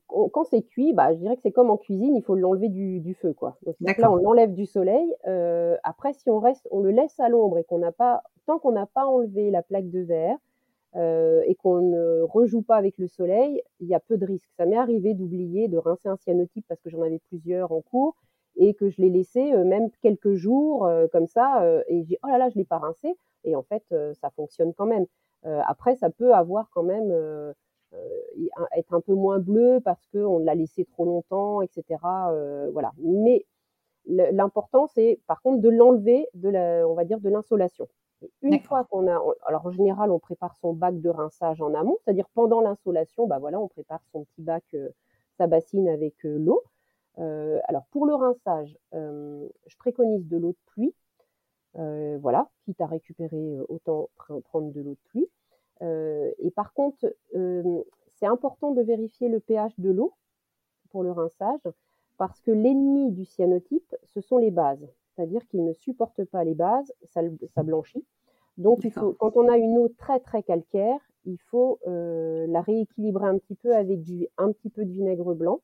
[0.08, 3.14] quand c'est cuit, bah, je dirais que c'est comme en cuisine, il faut l'enlever du,
[3.16, 3.58] feu, quoi.
[3.80, 5.16] Donc là, on l'enlève du soleil.
[5.28, 8.60] Euh, après, si on reste, on le laisse à l'ombre et qu'on n'a pas, tant
[8.60, 10.38] qu'on n'a pas enlevé la plaque de verre
[10.96, 14.50] euh, et qu'on ne rejoue pas avec le soleil, il y a peu de risques.
[14.58, 18.16] Ça m'est arrivé d'oublier de rincer un cyanotype parce que j'en avais plusieurs en cours
[18.58, 22.50] et que je l'ai laissé même quelques jours comme ça et j'ai oh là là
[22.50, 23.16] je l'ai pas rincé
[23.46, 23.82] et en fait
[24.20, 25.06] ça fonctionne quand même.
[25.44, 27.14] après ça peut avoir quand même
[28.76, 32.00] être un peu moins bleu parce qu'on l'a laissé trop longtemps, etc.
[32.72, 32.92] voilà.
[33.00, 33.46] Mais
[34.06, 37.88] l'important c'est par contre de l'enlever de la, on va dire de l'insolation.
[38.42, 41.98] Une fois qu'on a, alors en général, on prépare son bac de rinçage en amont,
[42.04, 44.90] c'est-à-dire pendant l'insolation, bah voilà, on prépare son petit bac, euh,
[45.38, 46.64] sa bassine avec euh, l'eau.
[47.18, 50.94] Euh, alors pour le rinçage, je préconise de l'eau de pluie.
[52.20, 55.28] voilà, quitte à récupérer, autant prendre de l'eau de pluie.
[55.82, 60.14] Et par contre, c'est important de vérifier le pH de l'eau
[60.92, 61.68] pour le rinçage,
[62.18, 66.56] parce que l'ennemi du cyanotype, ce sont les bases c'est-à-dire qu'il ne supporte pas les
[66.56, 67.22] bases, ça,
[67.64, 68.06] blanchit.
[68.58, 72.62] Donc, il faut, quand on a une eau très très calcaire, il faut euh, la
[72.62, 75.62] rééquilibrer un petit peu avec du, un petit peu de vinaigre blanc.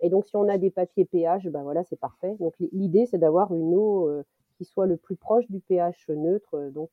[0.00, 2.36] Et donc, si on a des papiers pH, ben voilà, c'est parfait.
[2.38, 4.22] Donc, l'idée, c'est d'avoir une eau euh,
[4.56, 6.90] qui soit le plus proche du pH neutre, euh, donc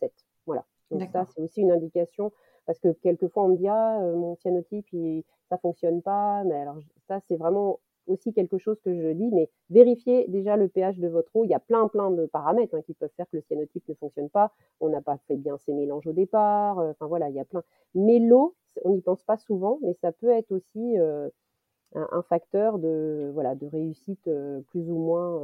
[0.00, 0.12] 7.
[0.46, 0.64] Voilà.
[0.90, 2.32] Donc, ça, c'est aussi une indication
[2.66, 6.44] parce que quelquefois, on me dit, ah, mon cyanotype, il, ça fonctionne pas.
[6.44, 10.68] Mais alors, ça, c'est vraiment aussi quelque chose que je dis, mais vérifiez déjà le
[10.68, 11.44] pH de votre eau.
[11.44, 13.94] Il y a plein, plein de paramètres hein, qui peuvent faire que le cyanotype ne
[13.94, 14.52] fonctionne pas.
[14.80, 16.78] On n'a pas fait bien ses mélanges au départ.
[16.78, 17.62] Euh, enfin voilà, il y a plein.
[17.94, 21.28] Mais l'eau, on n'y pense pas souvent, mais ça peut être aussi euh,
[21.94, 25.40] un, facteur de, voilà, de réussite euh, plus ou moins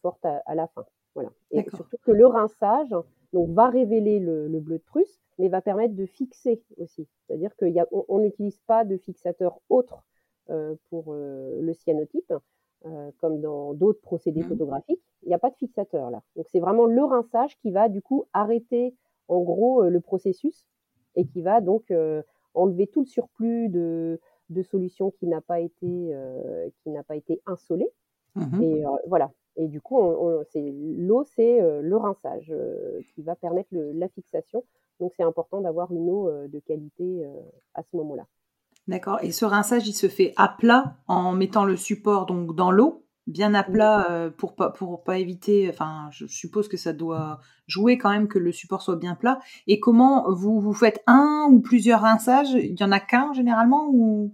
[0.00, 0.86] forte à, la fin.
[1.16, 1.30] Voilà.
[1.50, 2.94] Et surtout que le rinçage
[3.32, 7.08] donc, va révéler le, bleu de Prusse, mais va permettre de fixer aussi.
[7.26, 10.04] C'est-à-dire qu'on n'utilise pas de fixateur autre
[10.50, 12.34] euh, pour euh, le cyanotype,
[12.84, 14.48] euh, comme dans d'autres procédés mmh.
[14.48, 15.02] photographiques.
[15.22, 16.22] Il n'y a pas de fixateur là.
[16.36, 18.94] Donc c'est vraiment le rinçage qui va du coup arrêter
[19.28, 20.66] en gros le processus
[21.14, 21.92] et qui va donc
[22.54, 26.14] enlever tout le surplus de, de solution qui n'a pas été
[26.82, 27.88] qui n'a pas été insolé.
[28.36, 29.32] Mmh et voilà.
[29.56, 29.98] Et du coup,
[30.52, 32.52] c'est l'eau, c'est le rinçage
[33.14, 34.64] qui va permettre la fixation.
[35.00, 37.26] Donc c'est important d'avoir une eau de qualité
[37.74, 38.26] à ce moment-là.
[38.88, 39.18] D'accord.
[39.22, 43.04] Et ce rinçage, il se fait à plat en mettant le support donc dans l'eau,
[43.26, 45.68] bien à plat euh, pour pas pour pas éviter.
[45.68, 49.40] Enfin, je suppose que ça doit jouer quand même que le support soit bien plat.
[49.66, 52.52] Et comment vous vous faites un ou plusieurs rinçages?
[52.52, 54.32] Il y en a qu'un généralement ou?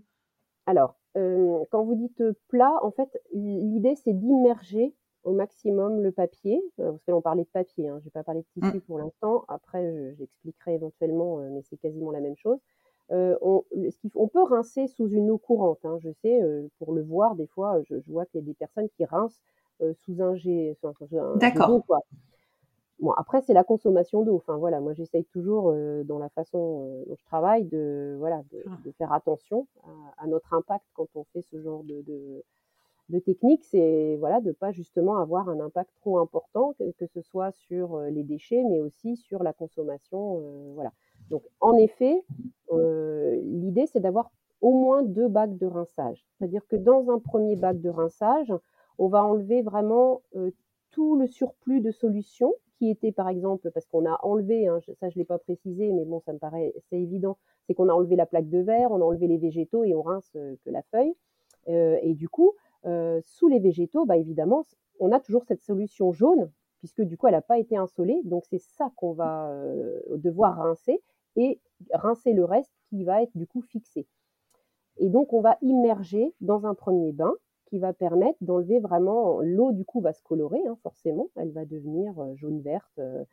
[0.67, 6.63] Alors, euh, quand vous dites plat, en fait, l'idée c'est d'immerger au maximum le papier.
[6.81, 8.81] Euh, parce que on parlait de papier, hein, je vais pas parler de tissu mmh.
[8.83, 9.45] pour l'instant.
[9.49, 12.59] Après, j'expliquerai éventuellement, mais c'est quasiment la même chose.
[13.13, 13.63] Euh, on,
[14.15, 15.81] on, peut rincer sous une eau courante.
[15.85, 18.55] Hein, je sais, euh, pour le voir, des fois, je, vois qu'il y a des
[18.55, 19.43] personnes qui rincent
[19.83, 20.77] euh, sous un jet.
[21.37, 21.85] D'accord.
[23.01, 24.37] Bon, après, c'est la consommation d'eau.
[24.37, 28.91] Enfin, voilà, moi, j'essaye toujours, dans la façon dont je travaille, de, voilà, de, ah.
[28.97, 29.67] faire attention
[30.19, 32.45] à, notre impact quand on fait ce genre de, de,
[33.21, 33.65] technique.
[33.65, 38.23] C'est voilà, de pas justement avoir un impact trop important, que, ce soit sur les
[38.23, 40.41] déchets, mais aussi sur la consommation.
[40.75, 40.93] voilà.
[41.31, 42.23] Donc, en effet,
[42.73, 46.25] euh, l'idée, c'est d'avoir au moins deux bacs de rinçage.
[46.39, 48.53] C'est-à-dire que dans un premier bac de rinçage,
[48.99, 50.51] on va enlever vraiment euh,
[50.91, 55.09] tout le surplus de solution qui était, par exemple, parce qu'on a enlevé, hein, ça
[55.09, 57.93] je ne l'ai pas précisé, mais bon, ça me paraît, c'est évident, c'est qu'on a
[57.93, 60.71] enlevé la plaque de verre, on a enlevé les végétaux et on rince euh, que
[60.71, 61.15] la feuille.
[61.67, 62.53] et du coup,
[62.85, 64.63] sous les végétaux, bah, évidemment,
[65.01, 68.21] on a toujours cette solution jaune, puisque du coup, elle n'a pas été insolée.
[68.25, 69.53] Donc, c'est ça qu'on va
[70.17, 71.03] devoir rincer
[71.37, 71.61] et
[71.93, 74.07] rincer le reste qui va être du coup fixé.
[74.99, 77.35] Et donc on va immerger dans un premier bain
[77.67, 81.65] qui va permettre d'enlever vraiment l'eau du coup va se colorer hein, forcément, elle va
[81.65, 82.99] devenir euh, jaune verte.
[82.99, 83.25] Euh,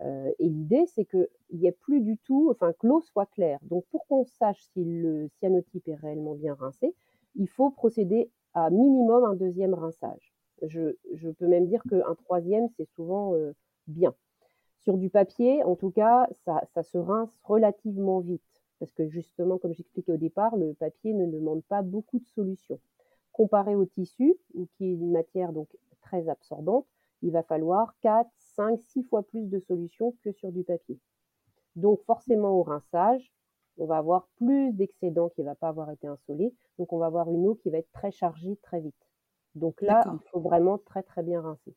[0.00, 3.58] euh, et l'idée c'est qu'il n'y ait plus du tout, enfin que l'eau soit claire.
[3.62, 6.94] Donc pour qu'on sache si le cyanotype est réellement bien rincé,
[7.34, 8.30] il faut procéder
[8.70, 10.34] minimum un deuxième rinçage.
[10.62, 10.90] Je,
[11.38, 13.34] peux même dire qu'un troisième c'est souvent
[13.86, 14.14] bien.
[14.78, 18.42] Sur du papier, en tout cas, ça, se rince relativement vite.
[18.78, 22.78] Parce que justement, comme j'expliquais au départ, le papier ne demande pas beaucoup de solutions.
[23.32, 24.36] Comparé au tissu,
[24.76, 25.68] qui est une matière donc
[26.00, 26.86] très absorbante,
[27.22, 30.98] il va falloir 4, 5, 6 fois plus de solutions que sur du papier.
[31.74, 33.32] Donc forcément au rinçage,
[33.78, 36.52] on va avoir plus d'excédent qui ne va pas avoir été insolé.
[36.78, 38.94] Donc on va avoir une eau qui va être très chargée très vite.
[39.54, 41.74] Donc là, il faut vraiment très très bien rincer.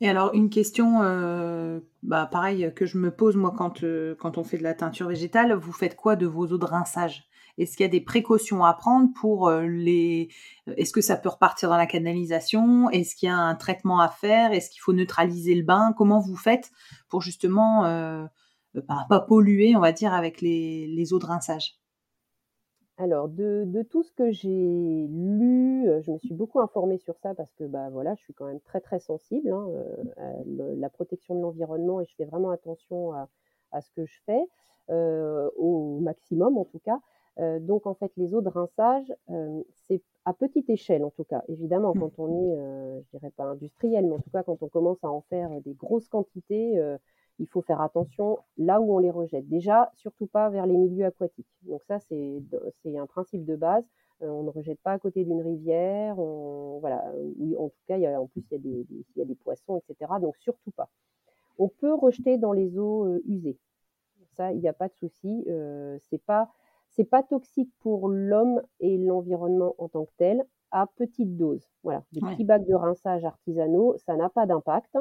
[0.00, 4.38] Et alors, une question, euh, bah, pareil, que je me pose, moi, quand, euh, quand
[4.38, 7.28] on fait de la teinture végétale, vous faites quoi de vos eaux de rinçage?
[7.58, 10.28] Est-ce qu'il y a des précautions à prendre pour euh, les...
[10.76, 12.88] Est-ce que ça peut repartir dans la canalisation?
[12.90, 14.52] Est-ce qu'il y a un traitement à faire?
[14.52, 15.92] Est-ce qu'il faut neutraliser le bain?
[15.96, 16.70] Comment vous faites
[17.08, 17.84] pour justement
[18.86, 21.78] bah, pas polluer, on va dire, avec les, les eaux de rinçage
[23.00, 27.54] alors, de, tout ce que j'ai lu, je me suis beaucoup informée sur ça parce
[27.54, 29.68] que bah voilà, je suis quand même très très sensible hein,
[30.16, 33.28] à la protection de l'environnement et je fais vraiment attention à,
[33.70, 34.42] à ce que je fais
[34.88, 36.98] au maximum en tout cas.
[37.60, 39.14] donc en fait, les eaux de rinçage,
[39.86, 41.44] c'est à petite échelle en tout cas.
[41.46, 42.00] Évidemment, mmh.
[42.00, 45.08] quand on est, je dirais pas industriel, mais en tout cas quand on commence à
[45.08, 46.80] en faire des grosses quantités,
[47.38, 49.48] il faut faire attention là où on les rejette.
[49.48, 51.46] Déjà, surtout pas vers les milieux aquatiques.
[51.62, 53.84] Donc ça, c'est un principe de base.
[54.22, 56.18] Euh, on ne rejette pas à côté d'une rivière.
[56.18, 57.04] On, voilà,
[57.58, 59.24] en tout cas, il y a, en plus, il y, a des, il y a
[59.24, 60.12] des poissons, etc.
[60.20, 60.88] Donc surtout pas.
[61.58, 63.58] On peut rejeter dans les eaux euh, usées.
[64.36, 65.44] Ça, il n'y a pas de souci.
[65.48, 66.50] Euh, c'est pas
[66.90, 71.70] c'est pas toxique pour l'homme et l'environnement en tant que tel à petite dose.
[71.82, 74.96] Voilà, des petits bacs de rinçage artisanaux, ça n'a pas d'impact.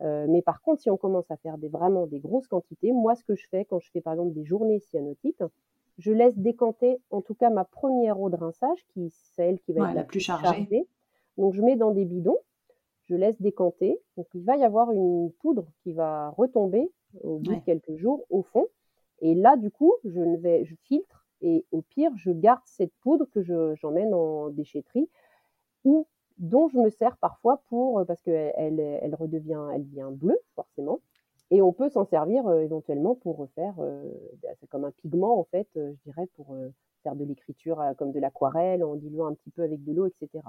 [0.00, 3.14] Euh, mais par contre, si on commence à faire des, vraiment des grosses quantités, moi,
[3.14, 5.44] ce que je fais quand je fais par exemple des journées cyanotypes,
[5.98, 9.90] je laisse décanter en tout cas ma première eau de rinçage, qui celle qui va
[9.90, 10.88] être la, plus chargée.
[11.38, 12.38] Donc je mets dans des bidons,
[13.04, 14.00] je laisse décanter.
[14.16, 16.90] Donc il va y avoir une poudre qui va retomber
[17.22, 18.66] au bout de quelques jours au fond.
[19.20, 23.26] Et là, du coup, je, vais, je filtre et au pire, je garde cette poudre
[23.26, 23.42] que
[23.76, 25.08] j'emmène en déchetterie
[25.84, 26.06] ou
[26.38, 30.38] dont je me sers parfois pour, euh, parce qu'elle elle, elle redevient, elle devient bleue,
[30.54, 31.00] forcément.
[31.50, 34.02] Et on peut s'en servir euh, éventuellement pour refaire, euh,
[34.42, 36.56] bah, c'est comme un pigment en fait, je dirais, pour
[37.02, 40.42] faire de l'écriture comme de l'aquarelle en diluant un petit peu avec de l'eau, etc.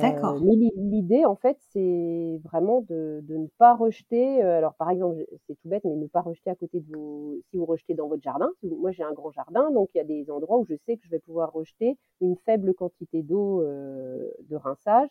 [0.00, 0.40] D'accord.
[0.42, 4.40] mais l'idée, en fait, c'est vraiment de, de, ne pas rejeter.
[4.42, 7.38] alors, par exemple, c'est tout bête, mais ne pas rejeter à côté de vos.
[7.50, 10.04] Si vous rejetez dans votre jardin, moi j'ai un grand jardin, donc il y a
[10.04, 14.56] des endroits où je sais que je vais pouvoir rejeter une faible quantité d'eau de
[14.56, 15.10] rinçage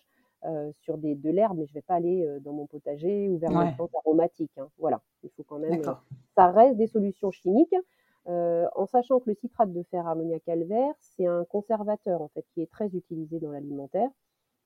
[0.82, 3.52] sur des, de l'herbe, mais je ne vais pas aller dans mon potager ou vers
[3.52, 4.58] mes plantes aromatiques.
[4.58, 4.70] Hein.
[4.80, 5.82] Voilà, il faut quand même.
[6.36, 7.76] ça reste des solutions chimiques.
[8.26, 12.62] en sachant que le citrate de fer ammoniac calvaire, c'est un conservateur en fait qui
[12.62, 14.10] est très utilisé dans l'alimentaire.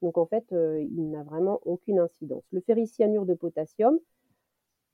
[0.01, 2.43] Donc en fait, euh, il n'a vraiment aucune incidence.
[2.51, 3.99] Le ferricyanure de potassium,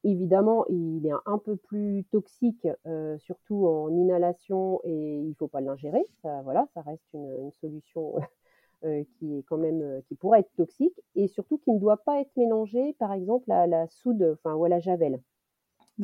[0.03, 5.47] évidemment, il est un peu plus toxique, euh, surtout en inhalation, et il ne faut
[5.47, 6.05] pas l'ingérer.
[6.21, 8.15] Ça, voilà, ça reste une, solution
[8.83, 12.21] euh, qui est quand même, qui pourrait être toxique, et surtout qui ne doit pas
[12.21, 15.19] être mélangé, par exemple, à la soude, enfin, ou à la javel.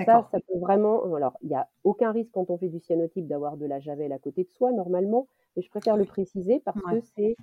[0.06, 1.16] Ça, ça peut vraiment.
[1.16, 4.12] Alors, il n'y a aucun risque quand on fait du cyanotype d'avoir de la javel
[4.12, 7.36] à côté de soi, normalement, mais je préfère le préciser parce que c'est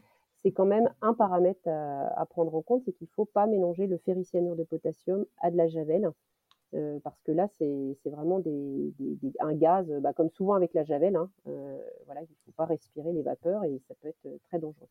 [0.44, 3.86] c'est quand même un paramètre à, prendre en compte, c'est qu'il ne faut pas mélanger
[3.86, 6.10] le ferricyanure de potassium à de la javel,
[6.74, 8.42] euh, parce que là, c'est vraiment
[9.40, 12.66] un gaz, bah, comme souvent avec la javel, hein, euh, voilà, il ne faut pas
[12.66, 14.88] respirer les vapeurs et ça peut être très dangereux.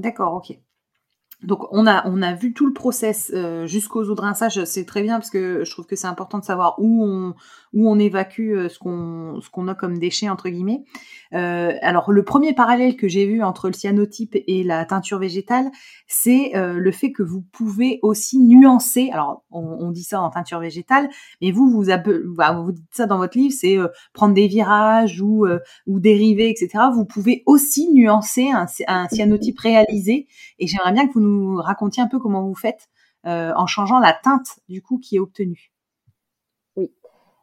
[0.00, 0.58] D'accord, ok.
[1.42, 4.84] Donc on a on a vu tout le process euh, jusqu'aux eaux de rinçage, c'est
[4.84, 7.34] très bien parce que je trouve que c'est important de savoir où on
[7.72, 10.84] où on évacue euh, ce qu'on a comme déchets entre guillemets.
[11.32, 15.70] Euh, alors le premier parallèle que j'ai vu entre le cyanotype et la teinture végétale,
[16.06, 19.10] c'est le fait que vous pouvez aussi nuancer.
[19.12, 21.08] Alors on, dit ça en teinture végétale,
[21.40, 21.86] mais vous vous,
[22.36, 23.78] bah, vous dites ça dans votre livre, c'est
[24.12, 25.46] prendre des virages ou
[25.86, 26.84] ou dériver, etc.
[26.94, 32.02] Vous pouvez aussi nuancer un, un cyanotype réalisé et j'aimerais bien que vous nous racontiez
[32.02, 32.88] un peu comment vous faites
[33.26, 35.72] euh, en changeant la teinte du coup qui est obtenue.
[36.76, 36.92] Oui.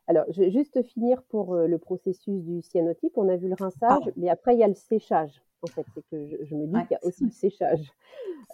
[0.06, 3.18] Alors, je vais juste finir pour euh, le processus du cyanotype.
[3.18, 5.42] On a vu le rinçage, mais après, il y a le séchage.
[5.64, 7.92] En fait, c'est que je, me dis qu'il y a aussi le séchage.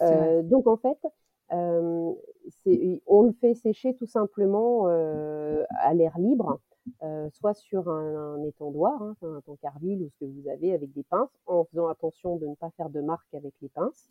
[0.00, 0.98] Euh, donc, en fait,
[1.50, 6.60] on le fait sécher tout simplement à l'air libre,
[7.32, 11.36] soit sur un, étendoir, hein, un tancarville ou ce que vous avez avec des pinces,
[11.46, 14.08] en faisant attention de ne pas faire de marque avec les pinces.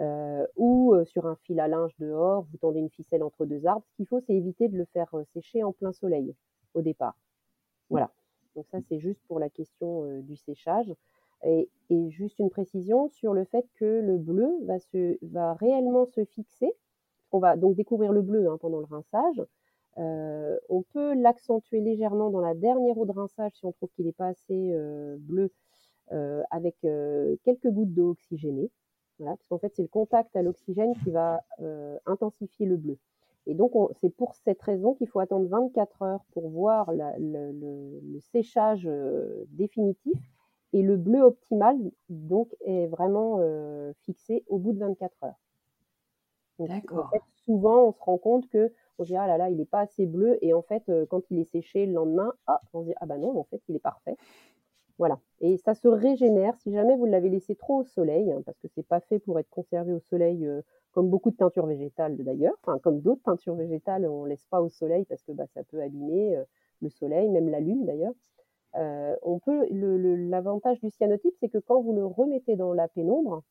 [0.00, 3.66] Euh, ou euh, sur un fil à linge dehors, vous tendez une ficelle entre deux
[3.66, 3.84] arbres.
[3.90, 6.34] Ce qu'il faut, c'est éviter de le faire euh, sécher en plein soleil
[6.74, 7.16] au départ.
[7.90, 8.10] Voilà.
[8.56, 10.92] Donc ça, c'est juste pour la question du séchage.
[11.44, 11.68] Et,
[12.10, 14.48] juste une précision sur le fait que le bleu
[15.22, 16.72] va, réellement se fixer.
[17.32, 19.42] On va donc découvrir le bleu hein, pendant le rinçage.
[19.96, 24.12] on peut l'accentuer légèrement dans la dernière eau de rinçage si on trouve qu'il n'est
[24.12, 24.74] pas assez
[25.18, 25.52] bleu,
[26.50, 28.70] avec quelques gouttes d'eau oxygénée.
[29.18, 32.98] Voilà, parce qu'en fait, c'est le contact à l'oxygène qui va euh, intensifier le bleu.
[33.46, 38.86] Et donc, c'est pour cette raison qu'il faut attendre 24 heures pour voir le, séchage
[38.86, 40.18] euh, définitif.
[40.72, 41.76] Et le bleu optimal,
[42.08, 45.40] donc, est vraiment euh, fixé au bout de 24 heures.
[46.58, 47.06] D'accord.
[47.06, 49.56] En fait, souvent, on se rend compte que on se dit ah là là, il
[49.56, 50.38] n'est pas assez bleu.
[50.40, 53.18] Et en fait, quand il est séché le lendemain, ah, on se dit ah bah
[53.18, 54.16] non, en fait, il est parfait.
[54.98, 55.18] Voilà.
[55.40, 58.68] Et ça se régénère si jamais vous l'avez laissé trop au soleil, hein, parce que
[58.68, 62.54] c'est pas fait pour être conservé au soleil, euh, comme beaucoup de teintures végétales d'ailleurs,
[62.62, 65.82] enfin comme d'autres teintures végétales, on laisse pas au soleil parce que bah, ça peut
[65.82, 66.44] abîmer euh,
[66.80, 68.14] le soleil, même la lune d'ailleurs.
[68.76, 69.66] Euh, on peut.
[69.70, 73.42] L'avantage du cyanotype, c'est que quand vous le remettez dans la pénombre,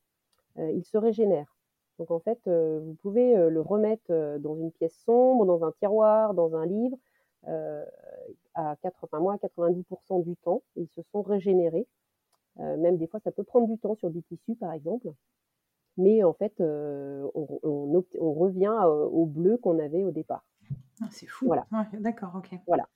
[0.56, 1.56] il se régénère.
[1.98, 6.54] Donc en fait, vous pouvez le remettre dans une pièce sombre, dans un tiroir, dans
[6.54, 6.96] un livre,
[8.54, 11.86] à 80, mois, 90% du temps, ils se sont régénérés.
[12.56, 15.12] même des fois, ça peut prendre du temps sur du tissu, par exemple.
[15.96, 20.44] Mais en fait, on, revient au bleu qu'on avait au départ.
[21.02, 21.46] Ah, c'est fou.
[21.46, 21.66] Voilà.
[22.00, 22.58] D'accord, ok.
[22.66, 22.88] Voilà.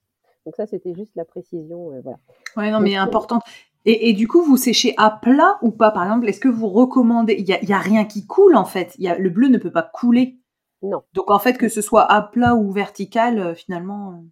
[0.44, 1.90] Donc ça, c'était juste la précision.
[2.02, 2.18] voilà.
[2.56, 3.42] Ouais, non, mais importante.
[3.84, 5.90] Et, du coup, vous séchez à plat ou pas?
[5.90, 8.94] Par exemple, est-ce que vous recommandez Il n'y a, rien qui coule en fait?
[8.98, 10.38] Y a, le bleu ne peut pas couler.
[10.82, 11.02] Non.
[11.14, 14.22] Donc en fait, que ce soit à plat ou vertical, euh, finalement.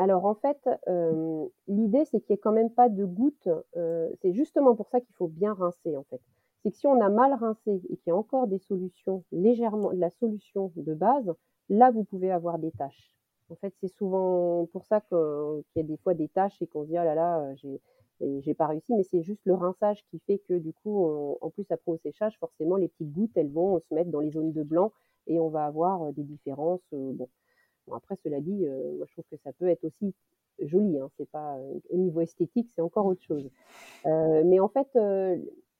[0.00, 0.04] Euh.
[0.04, 3.48] Alors en fait, euh, l'idée c'est qu'il n'y ait quand même pas de gouttes.
[4.20, 6.20] c'est justement pour ça qu'il faut bien rincer en fait.
[6.62, 9.90] C'est que si on a mal rincé et qu'il y a encore des solutions légèrement,
[9.92, 11.32] la solution de base,
[11.68, 13.16] là vous pouvez avoir des taches.
[13.48, 16.84] En fait, c'est souvent pour ça qu'il y a des fois des taches et qu'on
[16.84, 17.80] se dit oh là là, j'ai
[18.40, 21.06] j'ai pas réussi, mais c'est juste le rinçage qui fait que du coup,
[21.40, 24.30] en plus après au séchage, forcément les petites gouttes, elles vont se mettre dans les
[24.32, 24.92] zones de blanc
[25.26, 26.82] et on va avoir euh, des différences.
[26.92, 27.14] Euh.
[27.94, 30.14] Après cela dit, euh, moi je trouve que ça peut être aussi
[30.60, 30.98] joli.
[30.98, 31.56] Hein, c'est pas
[31.90, 33.48] au niveau esthétique, c'est encore autre chose.
[34.04, 34.88] mais en fait,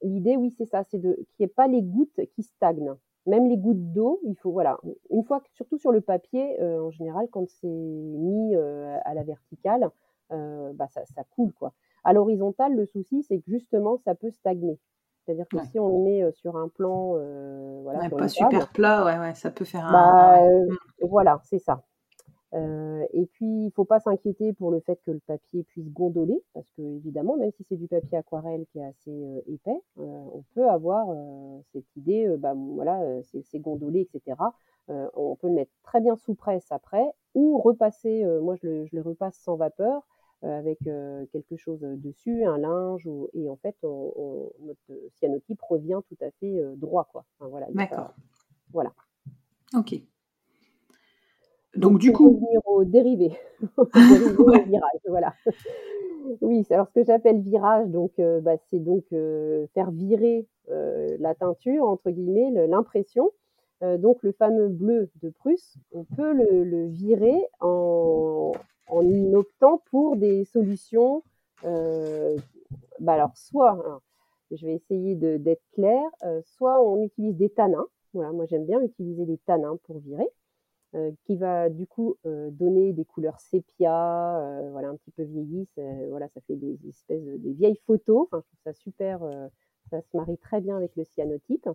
[0.03, 2.95] l'idée, oui, c'est ça, c'est de qu'il n'y ait pas les gouttes qui stagnent.
[3.27, 4.79] Même les gouttes d'eau, il faut voilà,
[5.11, 9.91] une fois surtout sur le papier, en général, quand c'est mis à la verticale,
[10.31, 11.75] bah ça, ça coule quoi.
[12.05, 14.79] À l'horizontale, le souci, c'est que justement, ça peut stagner.
[15.25, 19.19] C'est-à-dire que si on le met sur un plan, euh, voilà, pas super plat, ouais,
[19.19, 19.93] ouais, ça peut faire un.
[19.93, 21.07] Bah, euh, mm.
[21.09, 21.83] Voilà, c'est ça.
[22.53, 26.43] et puis, il ne faut pas s'inquiéter pour le fait que le papier puisse gondoler,
[26.55, 30.69] parce que évidemment, même si c'est du papier aquarelle qui est assez épais, on peut
[30.69, 31.07] avoir
[31.73, 34.37] cette idée, bah, voilà, c'est gondolé, etc.
[34.89, 38.25] on peut le mettre très bien sous presse après, ou repasser.
[38.43, 40.03] moi, je le, je le, repasse sans vapeur
[40.43, 46.31] avec euh, quelque chose dessus, un linge, et en fait, notre cyanotype revient tout à
[46.41, 47.09] fait euh, droit.
[47.13, 47.25] Quoi.
[47.41, 48.15] voilà, D'accord.
[48.73, 48.93] voilà.
[49.77, 49.95] Ok.
[51.77, 52.31] Donc, du coup.
[52.31, 53.33] Revenir au dérivé.
[53.77, 55.35] au virage, voilà.
[56.41, 59.05] Oui, alors ce que j'appelle virage, donc, bah, c'est donc
[59.75, 63.31] faire virer la teinture, entre guillemets, l'impression.
[63.83, 68.53] donc le fameux bleu de Prusse, on peut le virer en,
[68.91, 71.23] en optant pour des solutions.
[71.65, 72.37] Euh,
[72.99, 74.03] bah alors, soit,
[74.51, 77.87] je vais essayer d'être clair, euh, soit on utilise des tanins.
[78.13, 80.29] Voilà, moi j'aime bien utiliser des tanins pour virer.
[80.97, 85.69] Euh, qui va du coup donner des couleurs sépia, voilà un petit peu vieillies.
[86.09, 88.27] voilà, ça fait des espèces de des vieilles photos.
[88.27, 89.21] Enfin, je trouve ça super.
[89.91, 91.69] ça se marie très bien avec le cyanotype.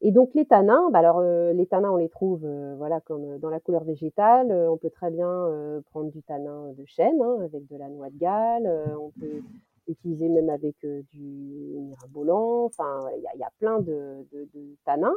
[0.00, 3.24] Et donc les tanins, bah alors euh, les tanins on les trouve euh, voilà comme
[3.24, 4.52] euh, dans la couleur végétale.
[4.52, 8.18] on peut très bien prendre du tanin de chêne hein, avec de la noix de
[8.18, 8.70] Galles.
[9.00, 9.42] on peut
[9.88, 12.66] utiliser même avec du mirabolant.
[12.66, 15.16] Enfin il y a, y a, plein de, de, de tanins,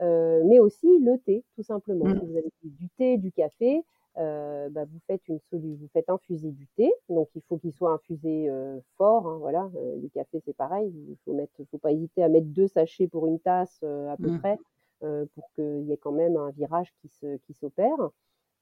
[0.00, 2.06] mais aussi le thé tout simplement.
[2.06, 2.20] Mmh.
[2.24, 3.84] Vous avez du thé, du café.
[4.18, 7.92] Euh, bah, vous faites une vous faites infuser du thé, donc il faut qu'il soit
[7.92, 9.26] infusé euh, fort.
[9.26, 12.48] Hein, voilà, euh, le café c'est pareil, il faut mettre, faut pas hésiter à mettre
[12.48, 14.38] deux sachets pour une tasse à peu mmh.
[14.40, 14.58] près,
[15.00, 18.10] pour qu'il y ait quand même un virage qui se, qui s'opère.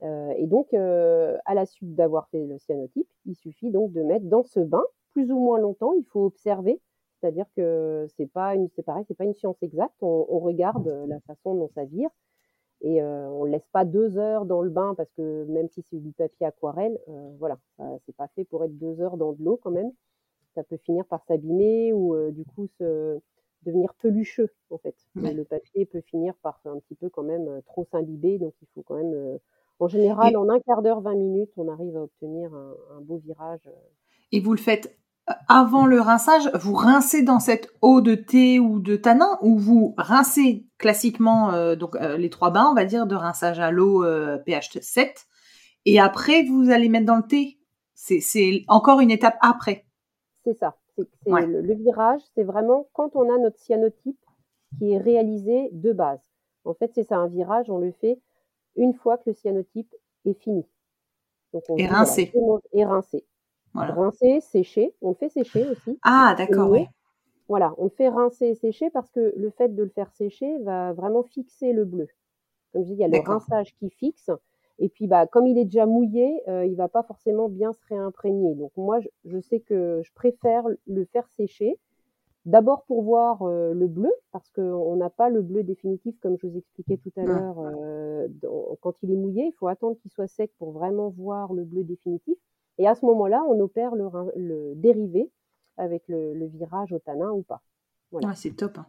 [0.03, 4.45] et donc, à la suite d'avoir fait le cyanotype, il suffit donc de mettre dans
[4.45, 5.95] ce bain plus ou moins longtemps.
[5.95, 6.81] Il faut observer,
[7.21, 9.97] c'est-à-dire que c'est pas une, c'est pareil, c'est pas une science exacte.
[10.01, 12.11] On, on regarde la façon dont ça vire.
[12.83, 15.83] Et euh, on ne laisse pas deux heures dans le bain parce que même si
[15.83, 17.59] c'est du papier aquarelle, euh, voilà,
[18.07, 19.91] c'est pas fait pour être deux heures dans de l'eau quand même.
[20.55, 23.21] Ça peut finir par s'abîmer ou euh, du coup se,
[23.65, 24.97] devenir pelucheux en fait.
[25.15, 28.83] Le papier peut finir par un petit peu quand même trop s'imbiber, donc il faut
[28.83, 29.39] quand même,
[29.79, 33.19] en général, en un quart d'heure, 20 minutes, on arrive à obtenir un, un beau
[33.19, 33.69] virage.
[34.33, 34.97] Et vous le faites
[35.49, 39.95] avant le rinçage, vous rincez dans cette eau de thé ou de tanin ou vous
[39.97, 44.03] rincez classiquement euh, donc euh, les trois bains, on va dire, de rinçage à l'eau
[44.45, 45.27] pH euh, 7
[45.85, 47.59] et après vous allez mettre dans le thé.
[47.95, 49.85] C'est encore une étape après.
[50.43, 50.77] C'est ça.
[50.97, 54.19] le, virage, c'est vraiment quand on a notre cyanotype
[54.79, 56.21] qui est réalisé de base.
[56.65, 58.19] En fait, c'est ça, un virage, on le fait
[58.77, 60.65] une fois que le cyanotype est fini.
[61.53, 62.33] Donc on et rincé.
[62.73, 63.27] et rincé.
[63.75, 64.95] Rincer, sécher.
[65.01, 65.99] On le fait sécher aussi.
[66.03, 66.87] Ah, d'accord, oui.
[67.49, 70.59] Voilà, on le fait rincer et sécher parce que le fait de le faire sécher
[70.59, 72.07] va vraiment fixer le bleu.
[72.73, 74.31] Comme je dis, il y a le rinçage qui fixe.
[74.79, 77.85] Et puis, bah, comme il est déjà mouillé, euh, il va pas forcément bien se
[77.89, 78.55] réimprégner.
[78.55, 81.77] Donc, moi, je, sais que je préfère le faire sécher.
[82.47, 86.47] D'abord pour voir euh, le bleu, parce qu'on n'a pas le bleu définitif, comme je
[86.47, 87.59] vous expliquais tout à l'heure.
[87.59, 88.29] Euh,
[88.81, 91.85] quand il est mouillé, il faut attendre qu'il soit sec pour vraiment voir le bleu
[91.85, 92.39] définitif.
[92.81, 95.31] Et à ce moment-là, on opère le, dérivé
[95.77, 97.61] avec le, virage au tanin ou pas.
[98.11, 98.35] Voilà.
[98.35, 98.79] c'est top.
[98.79, 98.87] Hein.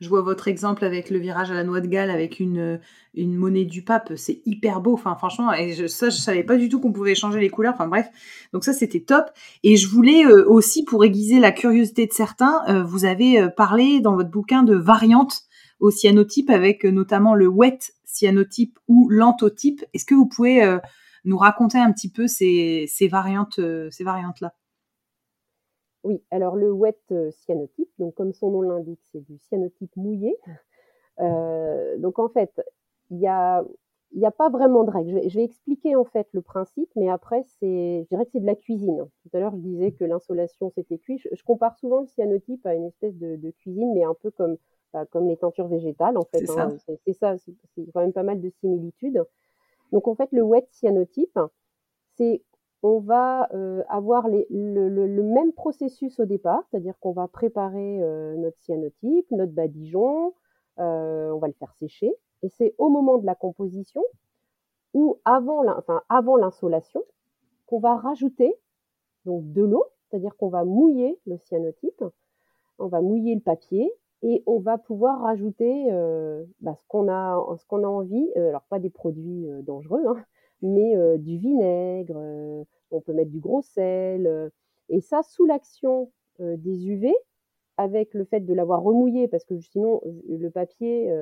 [0.00, 2.80] Je vois votre exemple avec le virage à la noix de Galles avec une,
[3.14, 4.14] monnaie du pape.
[4.16, 4.94] C'est hyper beau.
[4.94, 7.74] Enfin, franchement, et je, ça, je savais pas du tout qu'on pouvait changer les couleurs.
[7.74, 8.08] Enfin, bref.
[8.54, 9.26] Donc ça, c'était top.
[9.62, 13.48] Et je voulais euh, aussi, pour aiguiser la curiosité de certains, euh, vous avez euh,
[13.48, 15.42] parlé dans votre bouquin de variantes
[15.80, 19.84] au cyanotype avec notamment le wet cyanotype ou l'anthotype.
[19.92, 20.78] Est-ce que vous pouvez
[21.24, 23.60] nous raconter un petit peu ces, ces variantes,
[23.90, 24.54] ces variantes-là
[26.04, 30.36] oui, alors le wet euh, cyanotype, donc comme son nom l'indique, c'est du cyanotype mouillé.
[31.20, 32.60] Euh, donc en fait,
[33.10, 33.64] il n'y a,
[34.12, 35.26] y a pas vraiment de règle.
[35.26, 38.46] Je vais, expliquer en fait le principe, mais après, c'est, je dirais que c'est de
[38.46, 39.06] la cuisine.
[39.22, 41.18] Tout à l'heure, je disais que l'insolation c'était cuit.
[41.18, 44.56] Je, compare souvent le cyanotype à une espèce de, cuisine, mais un peu comme,
[44.92, 46.44] bah, comme les teintures végétales en fait.
[46.50, 46.76] Hein.
[47.06, 47.54] C'est ça, c'est
[47.94, 49.24] quand même pas mal de similitudes.
[49.94, 51.38] Donc en fait, le wet cyanotype,
[52.16, 52.42] c'est
[52.82, 58.58] on va euh, avoir le, même processus au départ, c'est-à-dire qu'on va préparer euh, notre
[58.58, 60.34] cyanotype, notre badigeon,
[60.80, 64.02] euh, on va le faire sécher, et c'est au moment de la composition
[64.94, 65.62] ou avant,
[66.36, 67.02] l'insolation
[67.66, 68.52] qu'on va rajouter
[69.24, 72.04] donc de l'eau, c'est-à-dire qu'on va mouiller le cyanotype,
[72.80, 73.92] on va mouiller le papier
[74.24, 75.86] et on va pouvoir rajouter
[76.60, 78.26] bah, ce qu'on a, ce qu'on a envie.
[78.36, 80.16] alors pas des produits dangereux, hein,
[80.62, 82.16] mais du vinaigre,
[82.90, 84.50] on peut mettre du gros sel.
[84.88, 86.10] et ça, sous l'action
[86.40, 87.14] des UV,
[87.76, 91.12] avec le fait de l'avoir remouillé, parce que sinon le papier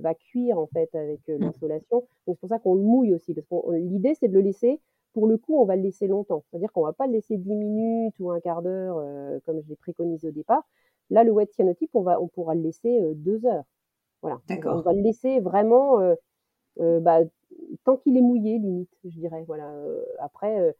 [0.00, 1.36] va cuire en fait avec mmh.
[1.38, 2.04] l'insolation.
[2.26, 4.80] Donc c'est pour ça qu'on le mouille aussi, parce que l'idée c'est de le laisser.
[5.12, 6.44] Pour le coup, on va le laisser longtemps.
[6.50, 9.02] C'est-à-dire qu'on va pas le laisser 10 minutes ou un quart d'heure,
[9.46, 10.66] comme je l'ai préconisé au départ.
[11.10, 13.64] Là, le wet cyanotype, on, va, on pourra le laisser deux heures.
[14.22, 14.40] Voilà.
[14.66, 15.98] On, va le laisser vraiment
[16.78, 17.20] bah,
[17.84, 19.44] tant qu'il est mouillé, limite, je dirais.
[19.46, 19.72] Voilà.
[20.18, 20.74] après,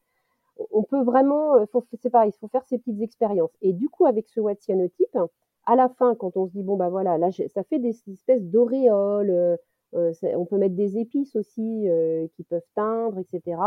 [0.70, 1.64] on peut vraiment, euh,
[2.00, 3.56] c'est pareil, il faut faire ces petites expériences.
[3.62, 5.18] Et du coup, avec ce wet cyanotype,
[5.66, 8.44] à la fin, quand on se dit, bon, bah voilà, là, ça fait des, espèces
[8.44, 9.56] d'auréoles, euh,
[9.94, 11.86] euh, on peut mettre des épices aussi
[12.34, 13.60] qui peuvent teindre, etc.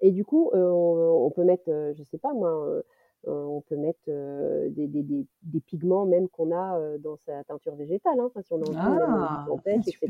[0.00, 1.64] Et du coup, on, peut mettre,
[1.96, 2.82] je sais pas moi,
[3.26, 4.00] on peut mettre
[4.70, 8.18] des, pigments même qu'on a dans sa teinture végétale.
[8.18, 8.30] Hein.
[8.42, 10.08] si on en ah, etc.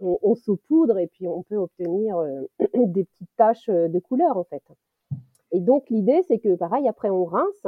[0.00, 2.16] On, on saupoudre et puis on peut obtenir
[2.74, 4.62] des petites taches de couleur en fait.
[5.52, 7.66] Et donc l'idée, c'est que pareil, après on rince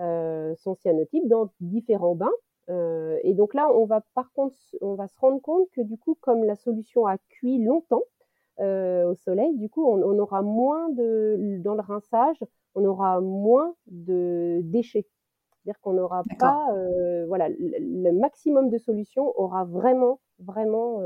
[0.00, 2.32] euh, son cyanotype dans différents bains.
[2.70, 5.96] Euh, et donc là, on va par contre, on va se rendre compte que du
[5.96, 8.02] coup, comme la solution a cuit longtemps
[8.60, 12.38] euh, au soleil, du coup, on, aura moins de dans le rinçage,
[12.74, 15.06] on aura moins de déchets.
[15.52, 16.66] C'est-à-dire qu'on n'aura pas,
[17.28, 21.00] voilà, le, maximum de solution aura vraiment, vraiment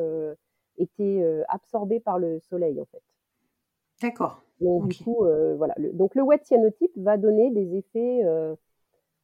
[0.78, 3.02] été absorbé par le soleil en fait.
[4.02, 4.42] D'accord.
[4.60, 5.74] Donc du coup, euh, voilà.
[5.76, 8.54] Le, donc le wet cyanotype va donner des effets, euh,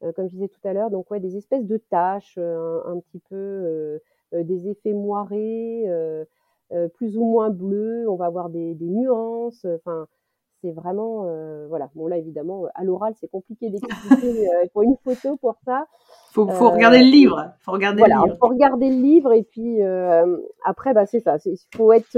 [0.03, 3.21] euh, comme je disais tout à l'heure, donc ouais, des espèces de taches, un, petit
[3.31, 4.01] peu,
[4.33, 5.87] des effets moirés,
[6.95, 8.09] plus ou moins bleus.
[8.09, 9.65] On va avoir des, des nuances.
[9.65, 10.07] Enfin,
[10.63, 11.27] c'est vraiment,
[11.69, 11.91] voilà.
[11.95, 15.87] Bon là évidemment, à l'oral c'est compliqué d'expliquer pour une photo pour ça.
[16.33, 17.53] Faut, faut regarder le livre.
[17.61, 18.37] Faut regarder voilà, le livre.
[18.41, 19.83] faut regarder le livre et puis
[20.65, 21.37] après, bah c'est ça.
[21.45, 22.17] Il faut être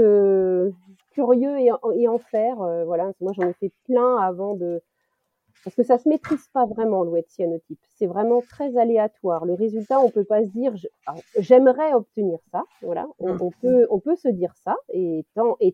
[1.15, 2.61] curieux et, et en faire.
[2.61, 4.81] Euh, voilà, moi j'en ai fait plein avant de
[5.65, 7.79] parce que ça se maîtrise pas vraiment wet cyanotype.
[7.95, 9.45] C'est vraiment très aléatoire.
[9.45, 10.75] Le résultat, on peut pas se dire
[11.39, 12.63] j'aimerais obtenir ça.
[12.83, 13.49] Voilà, on, mmh.
[13.61, 15.25] peut on peut se dire ça et,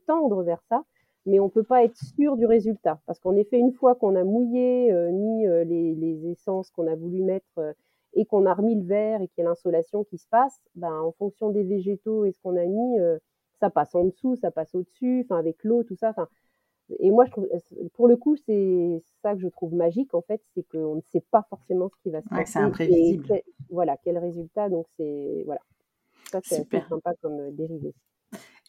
[0.08, 0.86] tendre vers ça,
[1.26, 4.24] mais on peut pas être sûr du résultat parce qu'en effet, une fois qu'on a
[4.24, 7.76] mouillé, euh, mis euh, les, les, essences qu'on a voulu mettre
[8.14, 11.02] et qu'on a remis le verre et qu'il y a l'insolation qui se passe, ben,
[11.02, 12.98] en fonction des végétaux et ce qu'on a mis,
[13.60, 16.10] ça passe en dessous, ça passe au-dessus, enfin avec l'eau, tout ça.
[16.10, 16.30] Enfin,
[17.00, 17.48] et moi, je trouve,
[17.94, 21.24] pour le coup, c'est ça que je trouve magique en fait, c'est qu'on ne sait
[21.32, 22.54] pas forcément ce qui va se passer.
[22.54, 23.42] C'est imprévisible.
[23.70, 24.70] voilà, quel résultat.
[24.70, 25.62] Donc c'est voilà,
[26.32, 27.94] ça c'est sympa comme euh, dérivé.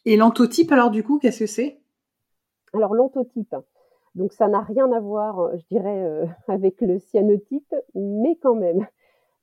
[0.05, 1.79] Et l'antotype alors du coup, qu'est-ce que c'est?
[2.73, 3.55] Alors l'antotype,
[4.15, 8.55] donc ça n'a rien à voir, euh, je dirais, euh, avec le cyanotype, mais quand
[8.55, 8.85] même.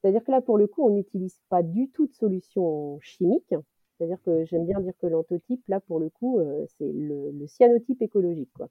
[0.00, 3.54] C'est-à-dire que là, pour le coup, on n'utilise pas du tout de solution chimique.
[4.00, 8.00] C'est-à-dire que j'aime bien dire que l'antotype, là, pour le coup, euh, c'est le, cyanotype
[8.00, 8.50] écologique.
[8.54, 8.70] Quoi.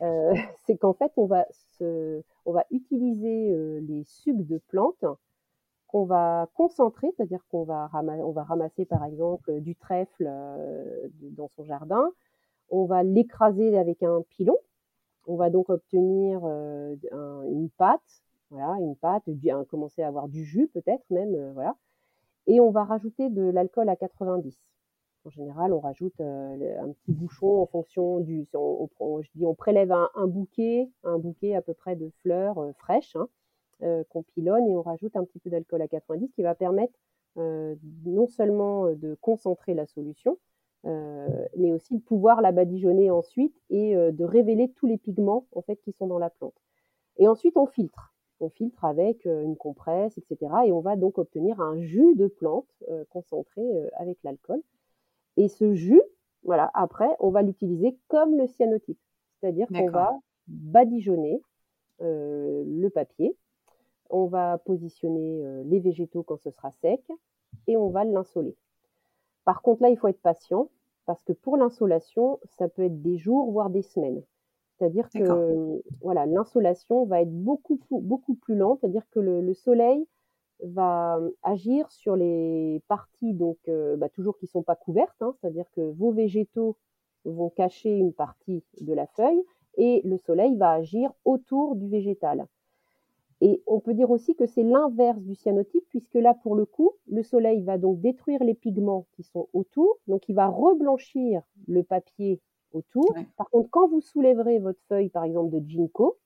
[0.00, 0.32] Euh,
[0.64, 1.44] c'est qu'en fait, on va,
[1.80, 5.04] on va utiliser euh, les sucs de plantes
[5.88, 10.30] qu'on va concentrer, c'est-à-dire qu'on va, ramasser, on va ramasser, par exemple, du trèfle
[11.20, 12.12] dans son jardin.
[12.70, 14.56] On va l'écraser avec un pilon.
[15.26, 19.24] On va donc obtenir une pâte, voilà, une pâte,
[19.68, 21.74] commencer à avoir du jus peut-être même, voilà
[22.46, 24.58] et on va rajouter de l'alcool à 90.
[25.26, 28.46] En général, on rajoute euh, un petit bouchon en fonction du.
[28.52, 32.72] On, je dis, on prélève un, bouquet, un bouquet à peu près de fleurs euh,
[32.74, 33.28] fraîches hein,
[33.82, 36.94] euh, qu'on pilonne et on rajoute un petit peu d'alcool à 90 qui va permettre
[37.36, 40.38] non seulement de concentrer la solution,
[40.84, 45.74] mais aussi de pouvoir la badigeonner ensuite et de révéler tous les pigments en fait
[45.82, 46.54] qui sont dans la plante.
[47.16, 48.13] Et ensuite on filtre.
[48.44, 50.52] On filtre avec une compresse, etc.
[50.66, 52.68] Et on va donc obtenir un jus de plante
[53.08, 53.62] concentré
[53.94, 54.60] avec l'alcool.
[55.38, 56.02] Et ce jus,
[56.42, 58.98] voilà, après, on va l'utiliser comme le cyanotype.
[59.40, 61.40] C'est-à-dire qu'on va badigeonner
[62.00, 63.34] le papier,
[64.10, 67.00] on va positionner les végétaux quand ce sera sec
[67.66, 68.54] et on va l'insoler.
[69.46, 70.68] Par contre, là, il faut être patient
[71.06, 74.22] parce que pour l'insolation, ça peut être des jours, voire des semaines.
[74.78, 80.06] C'est-à-dire que voilà, l'insolation va être beaucoup, beaucoup plus lente, c'est-à-dire que le, soleil
[80.62, 85.34] va agir sur les parties donc bah, toujours qui sont pas couvertes, hein.
[85.40, 86.76] c'est-à-dire que vos végétaux
[87.24, 89.42] vont cacher une partie de la feuille
[89.76, 92.46] et le soleil va agir autour du végétal.
[93.40, 96.92] Et on peut dire aussi que c'est l'inverse du cyanotype, puisque là, pour le coup,
[97.08, 101.82] le soleil va donc détruire les pigments qui sont autour, donc il va reblanchir le
[101.82, 102.40] papier
[102.74, 103.14] autour.
[103.36, 106.18] Par contre, quand vous soulèverez votre feuille, par exemple, de ginkgo,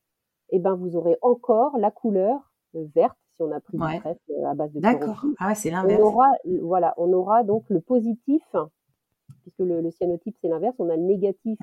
[0.51, 4.01] eh ben, vous aurez encore la couleur euh, verte, si on a pris ouais.
[4.07, 5.25] euh, à base de D'accord.
[5.39, 6.01] Ah c'est l'inverse.
[6.03, 6.29] On aura,
[6.63, 8.43] voilà, on aura donc le positif,
[9.43, 11.59] puisque le, cyanotype, c'est l'inverse, on a le négatif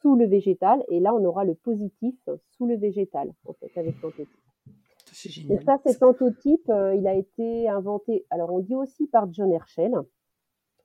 [0.00, 2.14] sous le végétal, et là, on aura le positif
[2.50, 4.28] sous le végétal, en fait, avec l'antotype.
[5.48, 9.52] Donc ça, cet antotype, euh, il a été inventé, alors on dit aussi par John
[9.52, 9.94] Herschel,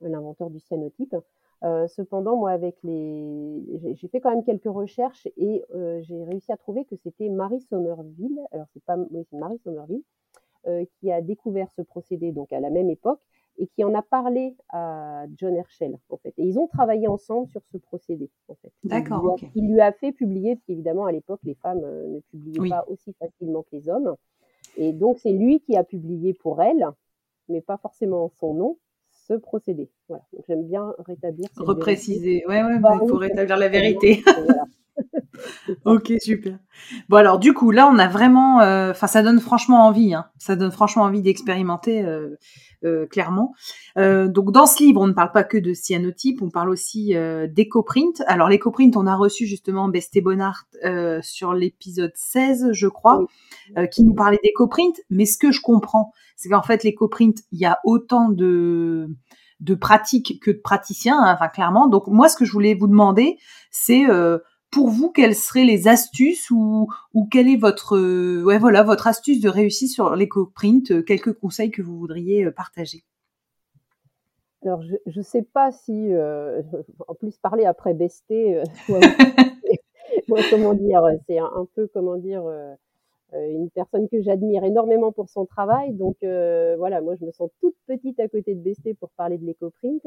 [0.00, 1.16] l'inventeur du cyanotype.
[1.62, 6.52] Euh, cependant, moi, avec les, j'ai fait quand même quelques recherches et euh, j'ai réussi
[6.52, 8.40] à trouver que c'était Marie Somerville.
[8.52, 10.02] Alors c'est pas, oui, c'est Marie Somerville
[11.00, 13.22] qui a découvert ce procédé donc à la même époque
[13.56, 16.34] et qui en a parlé à John Herschel en fait.
[16.36, 18.70] Et ils ont travaillé ensemble sur ce procédé en fait.
[18.84, 19.38] D'accord.
[19.54, 23.14] Il, lui a fait publier, parce qu'évidemment à l'époque les femmes ne publiaient pas aussi
[23.14, 24.16] facilement que les hommes.
[24.76, 26.86] Et donc, c'est lui qui a publié pour elle,
[27.48, 28.78] mais pas forcément son nom,
[29.10, 29.90] ce procédé.
[30.10, 30.24] Voilà.
[30.32, 31.48] Donc, j'aime bien rétablir.
[31.56, 32.42] Repréciser.
[32.48, 34.24] Ouais, ouais, bah, il faut rétablir la vérité.
[35.84, 36.58] ok, super.
[37.08, 40.26] Bon alors du coup là on a vraiment, euh, enfin ça donne franchement envie, hein.
[40.38, 42.36] ça donne franchement envie d'expérimenter euh,
[42.84, 43.54] euh, clairement.
[43.96, 47.14] donc dans ce livre on ne parle pas que de cyanotype, on parle aussi
[47.48, 48.22] d'écoprint.
[48.26, 50.66] Alors l'écoprint on a reçu justement Besté Bonnard
[51.22, 53.24] sur l'épisode 16 je crois,
[53.92, 54.96] qui nous parlait d'écoprint.
[55.10, 59.08] Mais ce que je comprends c'est qu'en fait l'écoprint il y a autant de
[59.60, 61.86] de pratiques que de praticiens, hein, enfin clairement.
[61.86, 63.38] Donc moi ce que je voulais vous demander
[63.70, 64.06] c'est
[64.70, 69.06] pour vous, quelles seraient les astuces ou, ou quelle est votre, euh, ouais, voilà, votre
[69.06, 73.04] astuce de réussite sur l'éco-print euh, Quelques conseils que vous voudriez euh, partager?
[74.62, 76.10] Alors, je ne sais pas si,
[77.08, 78.62] en plus, parler après Besté,
[80.28, 82.42] moi, comment dire, c'est un, peu, comment dire,
[83.34, 85.92] une personne que j'admire énormément pour son travail.
[85.94, 89.44] Donc, voilà, moi, je me sens toute petite à côté de Besté pour parler de
[89.44, 90.06] l'éco-print.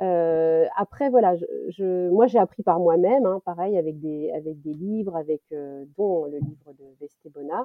[0.00, 4.60] Euh, après, voilà, je, je moi j'ai appris par moi-même, hein, pareil avec des avec
[4.62, 7.64] des livres, avec euh, dont le livre de Vestebona, euh,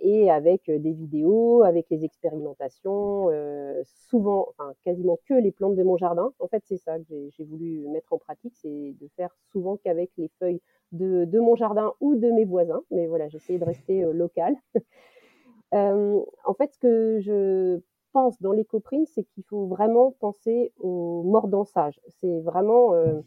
[0.00, 5.76] et avec euh, des vidéos, avec les expérimentations, euh, souvent, enfin quasiment que les plantes
[5.76, 6.32] de mon jardin.
[6.38, 10.10] En fait, c'est ça que j'ai voulu mettre en pratique, c'est de faire souvent qu'avec
[10.16, 10.60] les feuilles
[10.92, 12.82] de, mon jardin ou de mes voisins.
[12.90, 14.56] Mais voilà, j'essayais de rester local.
[15.72, 17.80] en fait, ce que je
[18.12, 22.00] pense dans l'écoprine, c'est qu'il faut vraiment penser au mordançage.
[22.20, 23.20] C'est vraiment euh,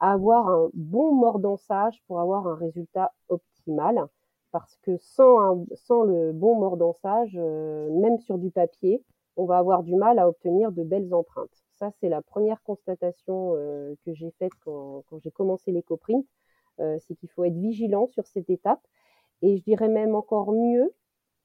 [0.00, 4.06] avoir un bon mordançage pour avoir un résultat optimal.
[4.52, 5.64] Parce que sans,
[6.04, 9.02] le bon mordançage, euh, même sur du papier,
[9.36, 11.64] on va avoir du mal à obtenir de belles empreintes.
[11.76, 16.24] Ça, c'est la première constatation euh, que j'ai faite quand, j'ai commencé l'écoprint.
[16.78, 18.82] c'est qu'il faut être vigilant sur cette étape.
[19.40, 20.92] Et je dirais même encore mieux,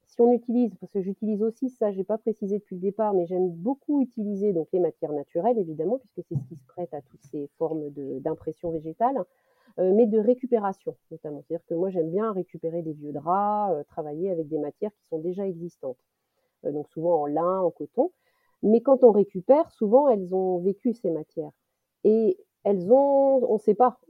[0.08, 3.26] si on utilise, parce que j'utilise aussi ça, j'ai pas précisé depuis le départ, mais
[3.26, 7.02] j'aime beaucoup utiliser donc les matières naturelles évidemment, puisque c'est ce qui se prête à
[7.02, 7.90] toutes ces formes
[8.20, 9.24] d'impression végétale, euh,
[9.78, 11.42] mais de récupération notamment.
[11.42, 15.06] C'est-à-dire que moi j'aime bien récupérer des vieux draps, euh, travailler avec des matières qui
[15.08, 15.98] sont déjà existantes,
[16.64, 18.10] euh, donc souvent en lin, en coton.
[18.62, 21.52] Mais quand on récupère, souvent elles ont vécu ces matières
[22.04, 24.00] et elles ont, on ne sait pas,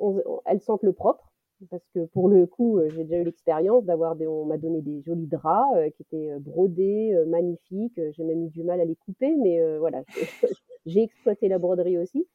[0.47, 1.29] elles sentent le propre
[1.71, 5.01] parce que pour le coup, euh, j'ai déjà eu l'expérience d'avoir on m'a donné des
[5.03, 8.01] jolis draps euh, qui étaient euh, brodés, magnifiques.
[8.13, 10.03] J'ai même eu du mal à les couper, mais voilà,
[10.87, 12.27] j'ai exploité la broderie aussi.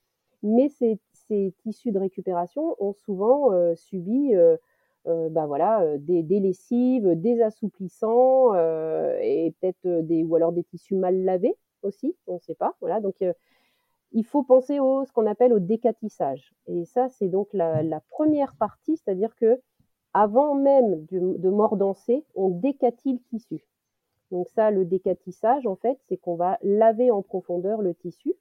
[0.41, 4.33] Mais ces, ces, tissus de récupération ont souvent subi,
[5.05, 8.53] bah voilà, des, des, lessives, des assouplissants
[9.21, 12.75] et peut-être des, ou alors des tissus mal lavés aussi, on ne sait pas.
[12.81, 13.21] Voilà, donc
[14.13, 16.53] il faut penser au ce qu'on appelle au décatissage.
[16.67, 19.59] Et ça, c'est donc la, première partie, c'est-à-dire que
[20.13, 23.65] avant même de, mordancer, on décatit le tissu.
[24.31, 28.33] Donc ça, le décatissage, en fait, c'est qu'on va laver en profondeur le tissu.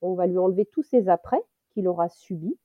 [0.00, 2.56] On va lui enlever tous ses apprêts qu'il aura subis,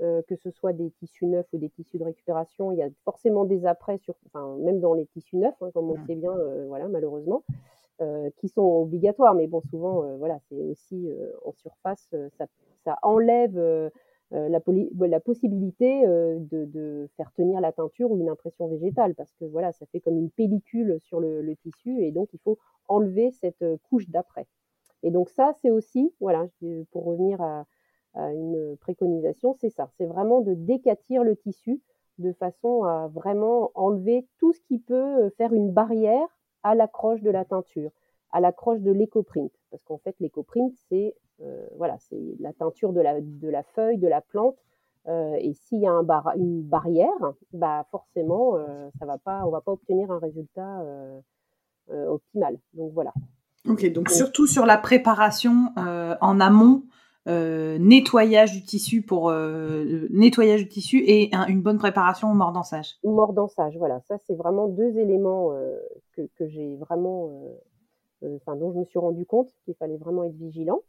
[0.00, 2.70] euh, que ce soit des tissus neufs ou des tissus de récupération.
[2.70, 5.90] Il y a forcément des apprêts, sur, enfin, même dans les tissus neufs, hein, comme
[5.90, 7.42] on le sait bien, euh, voilà, malheureusement,
[8.00, 9.34] euh, qui sont obligatoires.
[9.34, 11.10] Mais bon, souvent, voilà, c'est aussi
[11.44, 12.46] en surface, ça,
[12.84, 13.58] ça enlève
[14.30, 19.46] la, la, possibilité de, de, faire tenir la teinture ou une impression végétale, parce que
[19.46, 23.32] voilà, ça fait comme une pellicule sur le, le tissu, et donc il faut enlever
[23.32, 24.46] cette couche d'après.
[25.02, 26.46] Et donc ça, c'est aussi, voilà,
[26.92, 27.66] pour revenir à
[28.14, 31.80] une préconisation, c'est ça, c'est vraiment de décatir le tissu
[32.18, 36.26] de façon à vraiment enlever tout ce qui peut faire une barrière
[36.62, 37.90] à l'accroche de la teinture,
[38.32, 39.52] à l'accroche de l'écoprint.
[39.70, 41.96] Parce qu'en fait, l'écoprint, c'est euh, voilà,
[42.40, 44.56] la teinture de la, de la feuille, de la plante.
[45.06, 47.08] Euh, et s'il y a un bar, une barrière,
[47.52, 50.82] bah forcément, euh, ça va pas, on va pas obtenir un résultat
[51.90, 52.58] optimal.
[52.74, 53.14] Donc voilà.
[53.66, 56.82] Ok, donc, surtout sur la préparation en amont,
[57.28, 59.30] nettoyage du tissu pour
[60.10, 62.96] nettoyage du tissu et une bonne préparation au mordançage.
[63.02, 64.00] Au mordançage, voilà.
[64.08, 65.52] Ça, c'est vraiment deux éléments
[66.14, 67.30] que, que j'ai vraiment,
[68.22, 70.80] dont je me suis rendu compte qu'il fallait vraiment être vigilant.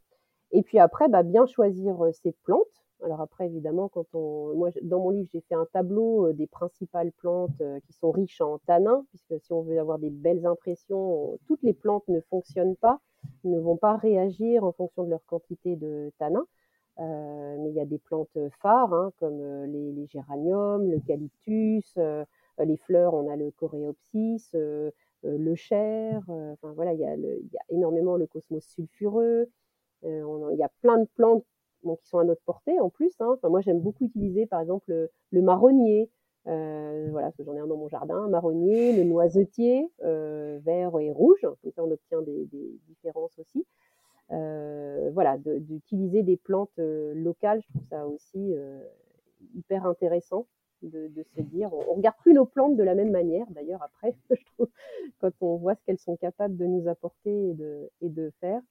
[0.52, 2.66] Et puis après, bah, bien choisir ses plantes.
[3.04, 7.12] Alors après, évidemment, quand on, moi, dans mon livre, j'ai fait un tableau des principales
[7.12, 11.62] plantes qui sont riches en tanins, puisque si on veut avoir des belles impressions, toutes
[11.62, 13.00] les plantes ne fonctionnent pas,
[13.44, 16.46] ne vont pas réagir en fonction de leur quantité de tanins.
[16.98, 22.24] Euh, mais il y a des plantes phares, hein, comme les, géraniums, l'eucalyptus, euh,
[22.64, 24.90] les fleurs, on a le coréopsis, euh,
[25.22, 29.48] le cher, enfin voilà, il y, a le, énormément le cosmos sulfureux,
[30.04, 31.44] euh, il y a plein de plantes
[31.82, 33.12] qui sont à notre portée en plus.
[33.20, 33.32] Hein.
[33.34, 36.10] Enfin, moi, j'aime beaucoup utiliser, par exemple, le, marronnier.
[36.46, 40.98] Euh, voilà, parce que j'en ai un dans mon jardin, marronnier, le noisetier, euh, vert
[40.98, 41.40] et rouge.
[41.62, 43.66] Comme ça, on obtient des, des différences aussi.
[44.32, 48.80] Euh, voilà, d'utiliser des plantes euh, locales, je trouve ça aussi euh,
[49.56, 50.46] hyper intéressant
[50.82, 51.74] de, de, se dire.
[51.74, 54.68] On, on, regarde plus nos plantes de la même manière, d'ailleurs, après, je trouve,
[55.18, 58.62] quand on voit ce qu'elles sont capables de nous apporter et de, et de faire.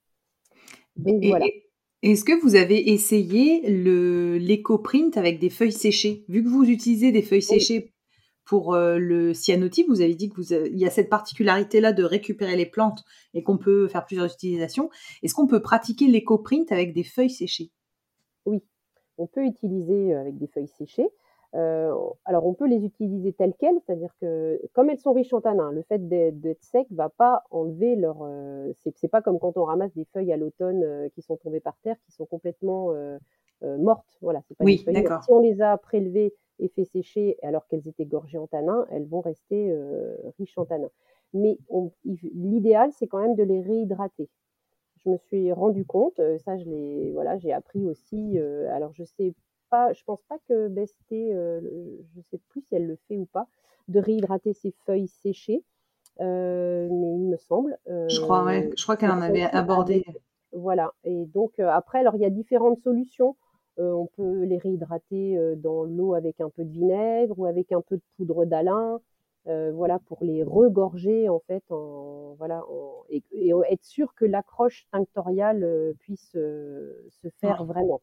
[2.01, 6.23] Est-ce que vous avez essayé le l'éco-print avec des feuilles séchées?
[6.29, 7.91] Vu que vous utilisez des feuilles séchées
[8.45, 12.65] pour euh, le cyanotype, vous avez dit qu'il y a cette particularité-là de récupérer les
[12.65, 14.89] plantes et qu'on peut faire plusieurs utilisations.
[15.23, 17.69] Est-ce qu'on peut pratiquer l'éco-print avec des feuilles séchées?
[18.45, 18.63] Oui,
[19.17, 21.09] on peut utiliser euh, avec des feuilles séchées.
[21.55, 21.95] Euh,
[22.25, 25.71] alors on peut les utiliser telles quelles, c'est-à-dire que comme elles sont riches en tanins,
[25.71, 28.19] le fait d'être sec va pas enlever leur.
[28.21, 31.59] Euh, c'est pas comme quand on ramasse des feuilles à l'automne euh, qui sont tombées
[31.59, 33.17] par terre, qui sont complètement euh,
[33.61, 34.17] mortes.
[34.21, 35.23] Voilà, c'est pas oui, des feuilles.
[35.23, 39.07] Si on les a prélevées et fait sécher alors qu'elles étaient gorgées en tanins, elles
[39.07, 39.73] vont rester
[40.37, 40.91] riches en tanins.
[41.33, 41.57] Mais
[42.03, 44.29] l'idéal, c'est quand même de les réhydrater.
[44.97, 48.37] Je me suis rendu compte, ça je l'ai, voilà, j'ai appris aussi.
[48.69, 49.33] alors je sais
[49.69, 51.61] pas, je pense pas que Besté, euh,
[52.15, 53.47] je sais plus si elle le fait ou pas,
[53.87, 55.63] de réhydrater ses feuilles séchées.
[56.19, 57.77] Euh, mais il me semble.
[57.87, 58.67] je crois, ouais.
[58.67, 60.03] Euh, je crois qu'elle en avait abordé.
[60.51, 60.93] voilà.
[61.03, 63.35] Et donc après, alors il y a différentes solutions.
[63.77, 67.95] on peut les réhydrater dans l'eau avec un peu de vinaigre ou avec un peu
[67.95, 68.99] de poudre d'alun.
[69.45, 72.65] voilà pour les regorger en fait en voilà
[73.09, 73.23] et,
[73.69, 78.01] être sûr que l'accroche tinctoriale puisse se faire vraiment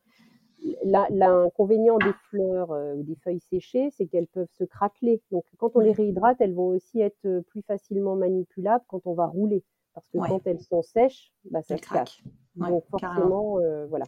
[0.84, 5.20] L'inconvénient des fleurs euh, ou des feuilles séchées, c'est qu'elles peuvent se craqueler.
[5.30, 9.14] Donc, quand on les réhydrate, elles vont aussi être euh, plus facilement manipulables quand on
[9.14, 9.62] va rouler.
[9.94, 12.22] Parce que quand elles sont sèches, bah, ça se craque.
[12.56, 14.06] Donc, forcément, euh, voilà.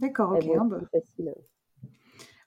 [0.00, 0.46] D'accord, ok.
[0.54, 0.80] Hein, bah.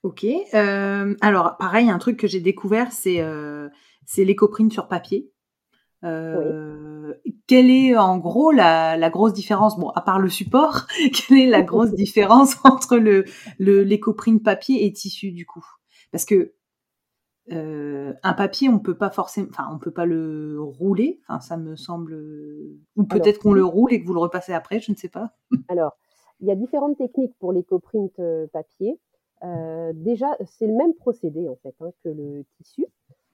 [0.04, 0.26] Ok.
[0.54, 3.70] Euh, alors, pareil, un truc que j'ai découvert, c'est euh,
[4.18, 5.32] l'écoprint sur papier.
[6.04, 7.14] Euh,
[7.48, 9.78] quelle est en gros la, la, grosse différence?
[9.78, 13.26] Bon, à part le support, quelle est la grosse différence entre le
[13.60, 15.66] l'écoprint papier et tissu du coup?
[16.12, 16.54] Parce que
[17.52, 21.20] euh, un papier, on peut pas forcément, enfin, on peut pas le rouler.
[21.28, 22.16] Enfin, ça me semble,
[22.96, 25.34] ou peut-être qu'on le roule et que vous le repassez après, je ne sais pas.
[25.68, 25.98] Alors,
[26.42, 29.00] il y a différentes techniques pour l'écoprint euh, papier.
[29.44, 32.86] Euh, déjà, c'est le même procédé en fait hein, que le tissu.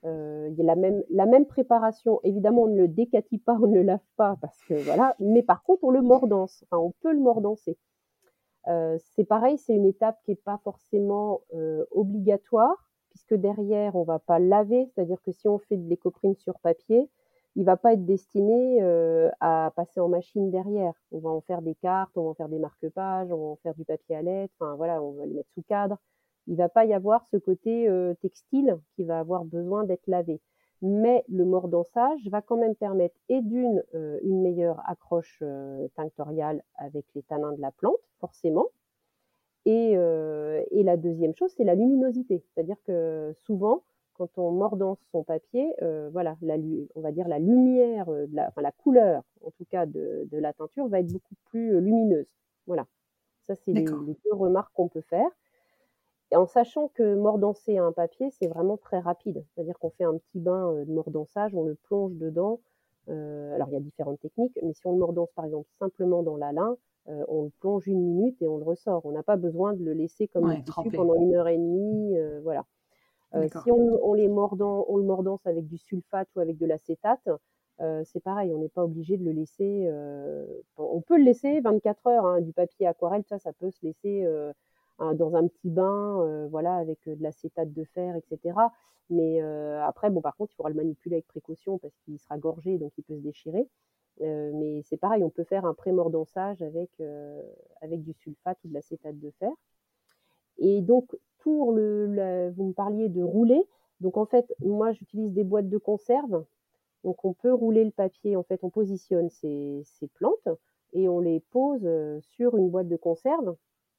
[0.05, 0.75] Euh, il y a
[1.09, 2.19] la même, préparation.
[2.23, 5.15] Évidemment, on ne le décatit pas, on ne le lave pas, parce que voilà.
[5.19, 6.63] Mais par contre, on le mordance.
[6.71, 7.77] On peut le mordancer.
[8.67, 14.03] Euh, c'est pareil, c'est une étape qui n'est pas forcément euh, obligatoire, puisque derrière, on
[14.03, 14.87] va pas laver.
[14.87, 17.09] C'est-à-dire que si on fait de l'écoprine sur papier,
[17.55, 18.81] il va pas être destiné
[19.39, 20.93] à passer en machine derrière.
[21.13, 23.55] On va en faire des cartes, on va en faire des marque-pages, on va en
[23.55, 24.53] faire du papier à lettres.
[24.59, 25.97] Enfin voilà, on va les mettre sous cadre
[26.47, 30.39] il va pas y avoir ce côté euh, textile qui va avoir besoin d'être lavé.
[30.81, 33.83] mais le mordançage va quand même permettre et d'une
[34.23, 35.41] une meilleure accroche
[35.95, 38.67] tinctoriale avec les tanins de la plante, forcément.
[39.65, 42.43] Et, et la deuxième chose, c'est la luminosité.
[42.53, 43.83] C'est-à-dire que souvent,
[44.13, 45.73] quand on mordance son papier,
[46.11, 46.55] voilà, la,
[46.95, 50.53] on va dire la lumière, la, enfin, la couleur, en tout cas de, de, la
[50.53, 52.27] teinture, va être beaucoup plus lumineuse.
[52.67, 52.85] Voilà.
[53.43, 55.29] Ça, c'est les, les, deux remarques qu'on peut faire.
[56.31, 59.45] Et en sachant que mordancer un papier, c'est vraiment très rapide.
[59.53, 62.59] C'est-à-dire qu'on fait un petit bain de mordançage, on le plonge dedans.
[63.07, 66.37] alors, il y a différentes techniques, mais si on le mordance, par exemple, simplement dans
[66.37, 69.05] la lin, on le plonge une minute et on le ressort.
[69.05, 72.17] On n'a pas besoin de le laisser comme ouais, tissu pendant une heure et demie.
[72.41, 72.65] voilà.
[73.63, 77.29] si on, on, les mordant, on le mordance avec du sulfate ou avec de l'acétate,
[78.03, 79.87] c'est pareil, on n'est pas obligé de le laisser.
[80.77, 82.25] on peut le laisser 24 heures.
[82.25, 84.25] Hein, du papier aquarelle, ça, ça peut se laisser
[84.99, 88.57] dans un petit bain, voilà, avec de l'acétate de fer, etc.
[89.09, 89.41] Mais
[89.81, 92.93] après, bon, par contre, il faudra le manipuler avec précaution parce qu'il sera gorgé, donc
[92.97, 93.67] il peut se déchirer.
[94.19, 96.89] mais c'est pareil, on peut faire un pré-mordançage avec,
[97.81, 99.51] avec du sulfate ou de l'acétate de fer.
[100.57, 103.61] Et donc, pour le, vous me parliez de rouler.
[104.01, 106.43] Donc, en fait, moi, j'utilise des boîtes de conserve.
[107.03, 108.35] Donc, on peut rouler le papier.
[108.35, 110.49] En fait, on positionne ces, ces plantes
[110.93, 111.87] et on les pose
[112.21, 113.55] sur une boîte de conserve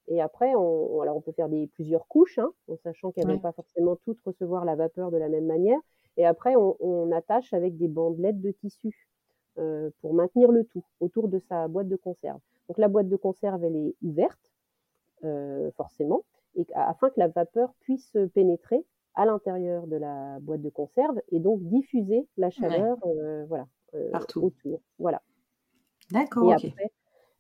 [0.09, 3.35] et après, on, alors on peut faire des, plusieurs couches, hein, en sachant qu'elles ne
[3.35, 5.79] vont pas forcément toutes recevoir la vapeur de la même manière.
[6.17, 9.09] Et après, on, on attache avec des bandelettes de tissu
[9.59, 12.39] euh, pour maintenir le tout autour de sa boîte de conserve.
[12.69, 14.53] Donc la boîte de conserve, elle est ouverte,
[15.25, 16.25] euh, forcément,
[16.57, 18.85] et afin que la vapeur puisse pénétrer
[19.15, 23.15] à l'intérieur de la boîte de conserve et donc diffuser la chaleur, ouais.
[23.19, 23.67] euh, voilà,
[24.13, 24.45] Partout.
[24.45, 24.81] autour.
[24.99, 25.23] Voilà.
[26.11, 26.51] D'accord.
[26.51, 26.91] Et après,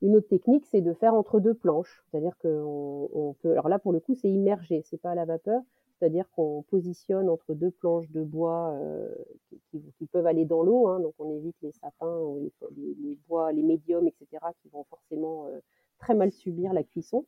[0.02, 2.04] une autre technique, c'est de faire entre deux planches.
[2.10, 3.52] C'est-à-dire qu'on on peut.
[3.52, 5.62] Alors là, pour le coup, c'est immergé, c'est pas à la vapeur.
[5.98, 9.08] C'est-à-dire qu'on positionne entre deux planches de bois euh,
[9.70, 10.88] qui, qui, peuvent aller dans l'eau.
[10.88, 12.38] Hein, donc on évite les sapins ou
[12.76, 15.58] les, les, bois, les médiums, etc., qui vont forcément euh,
[15.98, 17.24] très mal subir la cuisson.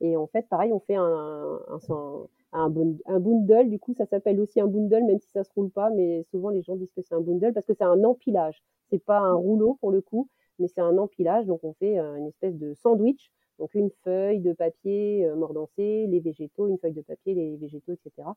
[0.00, 3.68] Et en fait, pareil, on fait un, un, un, un, un bundle.
[3.68, 5.90] Du coup, ça s'appelle aussi un bundle, même si ça se roule pas.
[5.90, 8.62] Mais souvent, les gens disent que c'est un bundle parce que c'est un empilage.
[8.90, 10.28] C'est pas un rouleau pour le coup
[10.62, 14.54] mais c'est un empilage, donc on fait une espèce de sandwich, donc une feuille de
[14.54, 18.28] papier mordancé, les végétaux, une feuille de papier, les végétaux, etc.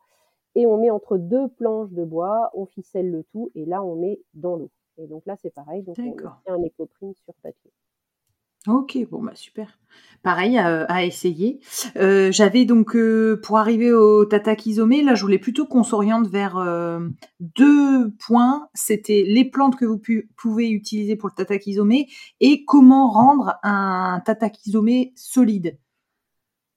[0.55, 3.95] Et on met entre deux planches de bois, on ficelle le tout, et là on
[3.95, 4.71] met dans l'eau.
[4.97, 7.71] Et donc là c'est pareil, donc on fait un écoprine sur papier.
[8.67, 9.77] Ok, bon bah super.
[10.23, 11.59] Pareil à, essayer.
[11.97, 16.57] Euh, J'avais donc euh, pour arriver au tatakizome, là je voulais plutôt qu'on s'oriente vers
[16.57, 16.99] euh,
[17.39, 18.67] deux points.
[18.73, 20.01] C'était les plantes que vous
[20.35, 21.91] pouvez utiliser pour le tatakizome
[22.39, 25.77] et comment rendre un tatakizome solide.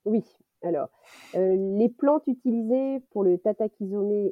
[0.04, 0.22] Oui,
[0.62, 0.90] alors
[1.32, 4.30] les plantes utilisées pour le tatakizome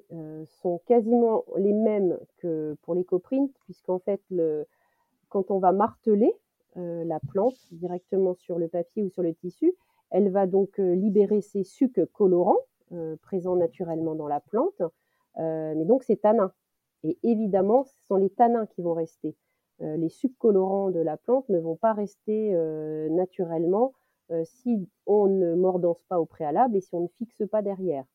[0.61, 4.21] sont quasiment les mêmes que pour les coprines, puisqu'en fait
[5.31, 6.35] quand on va marteler,
[6.77, 9.75] la plante directement sur le papier ou sur le tissu.
[10.11, 12.61] Elle va donc euh, libérer ses sucs colorants
[12.93, 14.83] euh, présents naturellement dans la plante,
[15.39, 16.53] mais donc c'est tanins.
[17.03, 19.37] Et évidemment, ce sont les tanins qui vont rester.
[19.81, 22.53] les sucs colorants de la plante ne vont pas rester
[23.11, 23.93] naturellement
[24.45, 28.07] si on ne mordance pas au préalable et si on ne fixe pas derrière.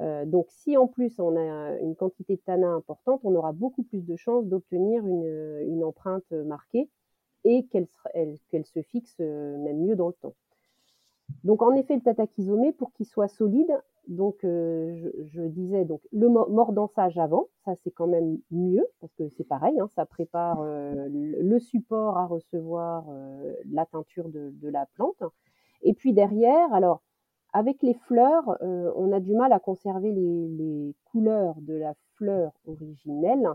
[0.00, 3.84] Euh, donc, si en plus on a une quantité de tanins importante, on aura beaucoup
[3.84, 6.88] plus de chances d'obtenir une, empreinte marquée
[7.44, 7.86] et qu'elle
[8.50, 10.34] qu se fixe euh, même mieux dans le temps.
[11.42, 13.72] Donc en effet, le tatakizome, pour qu'il soit solide,
[14.08, 19.30] donc euh, je, disais donc le mordançage avant, ça c'est quand même mieux parce que
[19.30, 23.06] c'est pareil, hein, ça prépare euh, le support à recevoir
[23.70, 25.22] la teinture de, la plante.
[25.82, 27.02] Et puis derrière, alors
[27.54, 33.48] avec les fleurs, on a du mal à conserver les, couleurs de la fleur originelle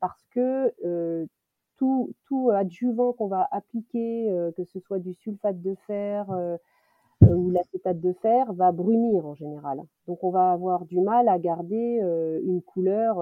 [0.00, 0.72] parce que
[1.76, 6.56] tout, adjuvant qu'on va appliquer, euh, que ce soit du sulfate de fer euh,
[7.24, 9.80] euh, ou l'acétate de fer, va brunir en général.
[10.06, 12.00] Donc on va avoir du mal à garder
[12.44, 13.18] une couleur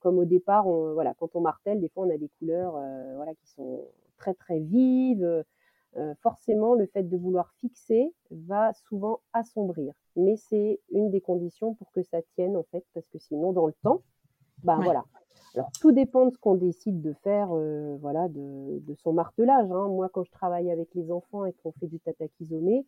[0.00, 0.66] comme au départ.
[0.66, 2.72] On, voilà, quand on martèle, des fois on a des couleurs
[3.16, 3.84] voilà, qui sont
[4.16, 5.44] très très vives.
[6.22, 9.92] forcément, le fait de vouloir fixer va souvent assombrir.
[10.16, 13.66] Mais c'est une des conditions pour que ça tienne en fait, parce que sinon, dans
[13.66, 14.02] le temps,
[14.62, 14.84] bah ouais.
[14.84, 15.04] voilà,
[15.54, 19.70] alors, tout dépend de ce qu'on décide de faire, euh, voilà, de, de, son martelage.
[19.70, 19.88] Hein.
[19.88, 22.86] Moi, quand je travaille avec les enfants et qu'on fait du tatakizomé,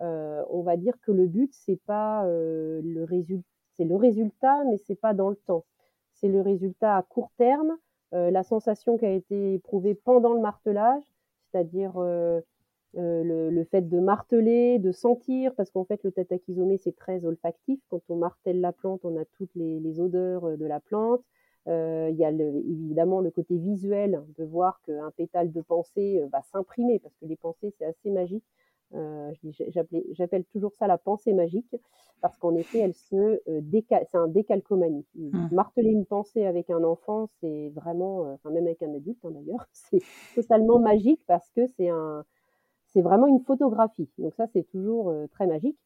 [0.00, 3.46] euh, on va dire que le but, c'est pas euh, le résultat,
[3.76, 5.64] c'est le résultat, mais c'est pas dans le temps.
[6.12, 7.76] C'est le résultat à court terme,
[8.12, 11.02] euh, la sensation qui a été éprouvée pendant le martelage,
[11.50, 11.94] c'est-à-dire
[12.96, 17.24] euh, le, le, fait de marteler, de sentir, parce qu'en fait, le tatakizomé, c'est très
[17.24, 17.80] olfactif.
[17.88, 21.22] Quand on martèle la plante, on a toutes les, les odeurs de la plante
[21.66, 26.98] il y a évidemment le côté visuel de voir qu'un pétale de pensée va s'imprimer,
[26.98, 28.44] parce que les pensées, c'est assez magique.
[30.10, 31.74] J'appelle toujours ça la pensée magique,
[32.20, 33.40] parce qu'en effet, elle se
[33.72, 35.06] c'est un décalcomanie.
[35.14, 35.48] Mmh.
[35.52, 39.66] Marteler une pensée avec un enfant, c'est vraiment, enfin même avec un adulte hein, d'ailleurs,
[39.72, 40.02] c'est
[40.34, 42.24] totalement magique parce que c'est un,
[42.94, 44.08] c'est vraiment une photographie.
[44.18, 45.78] Donc ça, c'est toujours très magique.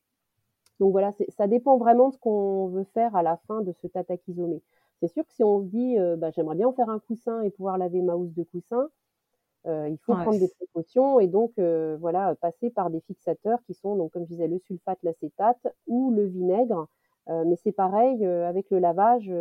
[0.79, 3.89] Donc voilà, ça dépend vraiment de ce qu'on veut faire à la fin de ce
[3.89, 4.61] tatakizome.
[5.01, 7.51] C'est sûr que si on se dit, bah, j'aimerais bien en faire un coussin et
[7.51, 8.89] pouvoir laver ma housse de coussin,
[9.67, 14.13] il faut prendre des précautions et donc voilà passer par des fixateurs qui sont donc
[14.13, 16.87] comme je disais le sulfate, l'acétate ou le vinaigre.
[17.27, 19.33] mais c'est pareil avec le lavage,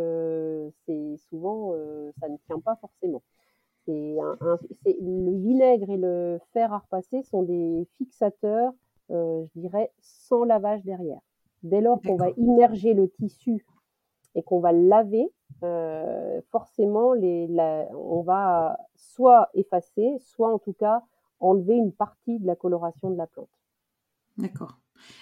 [0.86, 1.72] c'est souvent
[2.20, 3.22] ça ne tient pas forcément.
[3.88, 8.72] Le vinaigre et le fer à repasser sont des fixateurs,
[9.10, 11.20] je dirais, sans lavage derrière.
[11.62, 13.66] Dès lors qu'on va immerger le tissu
[14.34, 15.32] et qu'on va laver,
[15.64, 17.48] euh, forcément, les,
[17.94, 21.02] on va soit effacer, soit en tout cas
[21.40, 23.48] enlever une partie de la coloration de la plante.
[24.36, 24.78] D'accord.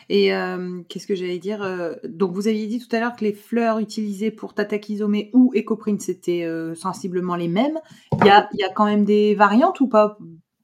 [0.09, 3.25] Et euh, qu'est-ce que j'allais dire euh, Donc, vous aviez dit tout à l'heure que
[3.25, 7.79] les fleurs utilisées pour Tatakizome ou Ecoprint, c'était sensiblement les mêmes.
[8.21, 10.19] Il y a, y a, quand même des variantes ou pas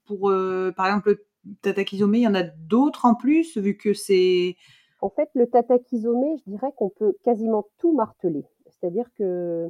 [0.06, 0.32] Pour,
[0.76, 1.16] par exemple,
[1.62, 4.56] Tatakizome, il y en a d'autres en plus, vu que c'est
[5.02, 8.44] en fait, le tatakizome, je dirais qu'on peut quasiment tout marteler.
[8.68, 9.68] C'est-à-dire que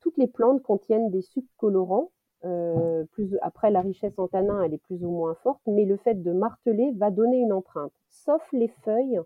[0.00, 2.12] toutes les plantes contiennent des sucs colorants.
[2.44, 5.96] Euh, plus, après, la richesse en tanin, elle est plus ou moins forte, mais le
[5.96, 7.92] fait de marteler va donner une empreinte.
[8.08, 9.20] Sauf les feuilles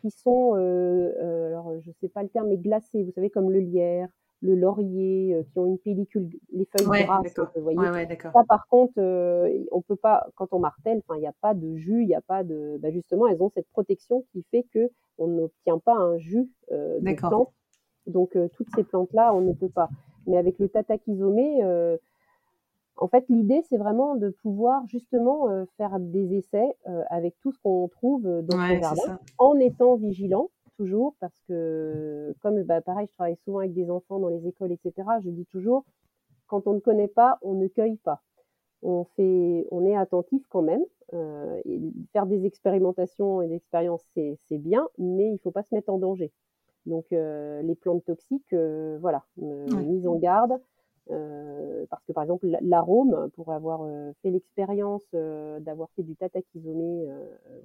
[0.00, 3.30] qui sont, euh, euh, alors je ne sais pas le terme, mais glacées, vous savez,
[3.30, 4.08] comme le lierre,
[4.42, 7.78] le laurier, euh, qui ont une pellicule, les feuilles grasses, vous voyez.
[8.20, 11.76] ça, par contre, euh, on peut pas, quand on martèle, il n'y a pas de
[11.76, 14.90] jus, il n'y a pas de, bah, justement, elles ont cette protection qui fait que
[15.18, 17.52] on n'obtient pas un jus euh, de plante.
[18.06, 19.88] Donc toutes ces plantes-là, on ne peut pas.
[20.28, 21.60] Mais avec le tatakizomé,
[22.98, 26.76] en fait, l'idée, c'est vraiment de pouvoir justement faire des essais
[27.10, 32.62] avec tout ce qu'on trouve dans le jardin, en étant vigilant toujours parce que, comme
[32.62, 35.84] bah, pareil, je travaille souvent avec des enfants dans les écoles, etc., je dis toujours,
[36.46, 38.22] quand on ne connaît pas, on ne cueille pas.
[38.82, 40.84] On, fait, on est attentif quand même.
[41.14, 41.60] Euh,
[42.12, 45.90] faire des expérimentations et des expériences, c'est bien, mais il ne faut pas se mettre
[45.90, 46.32] en danger.
[46.84, 50.60] Donc, euh, les plantes toxiques, euh, voilà, mise en garde.
[51.08, 53.86] Parce que par exemple l'arôme, pour avoir
[54.22, 57.06] fait l'expérience d'avoir fait du tatakizomé,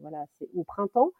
[0.01, 1.11] voilà, c'est au printemps,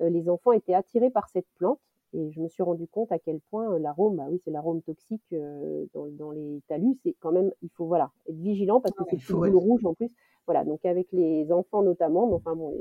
[0.00, 1.80] euh, les enfants étaient attirés par cette plante
[2.12, 4.82] et je me suis rendu compte à quel point euh, l'arôme, bah oui, c'est l'arôme
[4.82, 6.98] toxique euh, dans, les talus.
[7.04, 10.10] C'est quand même, il faut voilà être vigilant parce que c'est le rouge en plus.
[10.46, 12.32] Voilà, donc avec les enfants notamment.
[12.34, 12.74] enfin bon,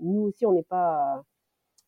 [0.00, 1.24] nous aussi, on n'est pas,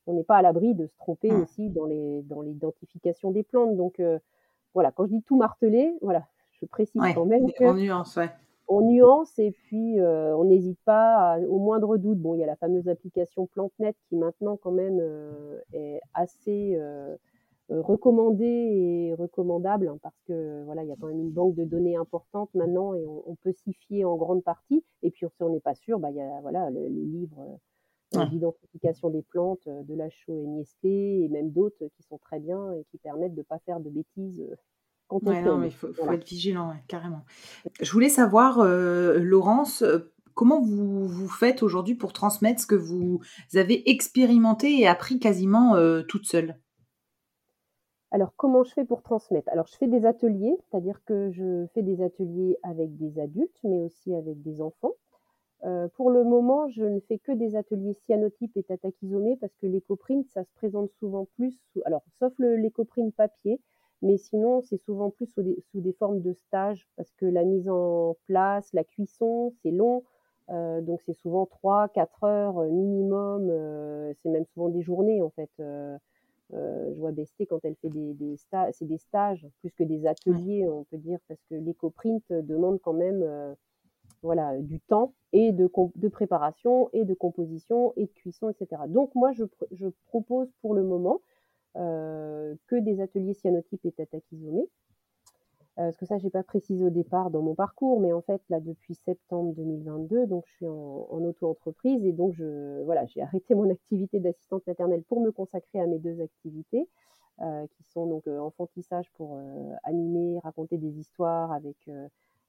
[0.06, 1.42] on n'est pas à l'abri de se tromper mmh.
[1.42, 3.76] aussi dans les dans l'identification des plantes.
[3.76, 4.02] Donc
[4.74, 6.26] voilà, quand je dis tout marteler, voilà,
[6.60, 8.30] je précise quand même que en nuance, ouais
[8.68, 12.18] on nuance et puis euh, on n'hésite pas au moindre doute.
[12.18, 16.74] Bon, il y a la fameuse application PlanteNet qui maintenant quand même euh, est assez
[16.76, 17.16] euh,
[17.68, 21.64] recommandée et recommandable hein, parce que voilà, il y a quand même une banque de
[21.64, 24.82] données importante maintenant et on, peut s'y fier en grande partie.
[25.02, 27.58] Et puis si on n'est pas sûr, bah, il y a voilà les livres
[28.12, 32.98] d'identification des plantes de la chaux et même d'autres qui sont très bien et qui
[32.98, 34.44] permettent de ne pas faire de bêtises
[35.22, 37.24] non, mais il faut, être vigilant, carrément.
[37.80, 42.74] Je voulais savoir, euh, Laurence, euh, comment vous, vous faites aujourd'hui pour transmettre ce que
[42.74, 43.20] vous
[43.54, 46.58] avez expérimenté et appris quasiment euh, toute seule?
[48.10, 49.48] Alors, comment je fais pour transmettre?
[49.50, 53.80] Alors, je fais des ateliers, c'est-à-dire que je fais des ateliers avec des adultes, mais
[53.80, 54.92] aussi avec des enfants.
[55.94, 60.26] Pour le moment, je ne fais que des ateliers cyanotypes et tatakizomé parce que l'écoprint,
[60.28, 63.60] ça se présente souvent plus, alors, sauf l'écoprint papier,
[64.04, 65.42] mais sinon, c'est souvent plus sous
[65.80, 70.04] des, formes de stage parce que la mise en place, la cuisson, c'est long.
[70.50, 73.48] Euh, donc c'est souvent 3-4 heures euh, minimum.
[73.50, 75.50] Euh, c'est même souvent des journées en fait.
[76.50, 80.68] je vois Besté quand elle fait des, stages, c'est des stages plus que des ateliers,
[80.68, 83.24] on peut dire, parce que l'éco-print demande quand même
[84.24, 88.82] voilà, du temps et de, de, préparation et de composition et de cuisson, etc.
[88.88, 89.44] Donc moi, je,
[90.06, 91.20] propose pour le moment
[91.76, 94.62] euh, que des ateliers cyanotypes et tatakizomé.
[94.62, 94.66] Euh,
[95.76, 98.60] parce que ça, j'ai pas précisé au départ dans mon parcours, mais en fait, là,
[98.60, 104.66] depuis septembre 2022, donc je suis en, auto-entreprise et donc j'ai arrêté mon activité d'assistante
[104.66, 106.88] maternelle pour me consacrer à mes deux activités,
[107.42, 109.38] euh, qui sont donc enfantissage pour
[109.82, 111.76] animer, raconter des histoires avec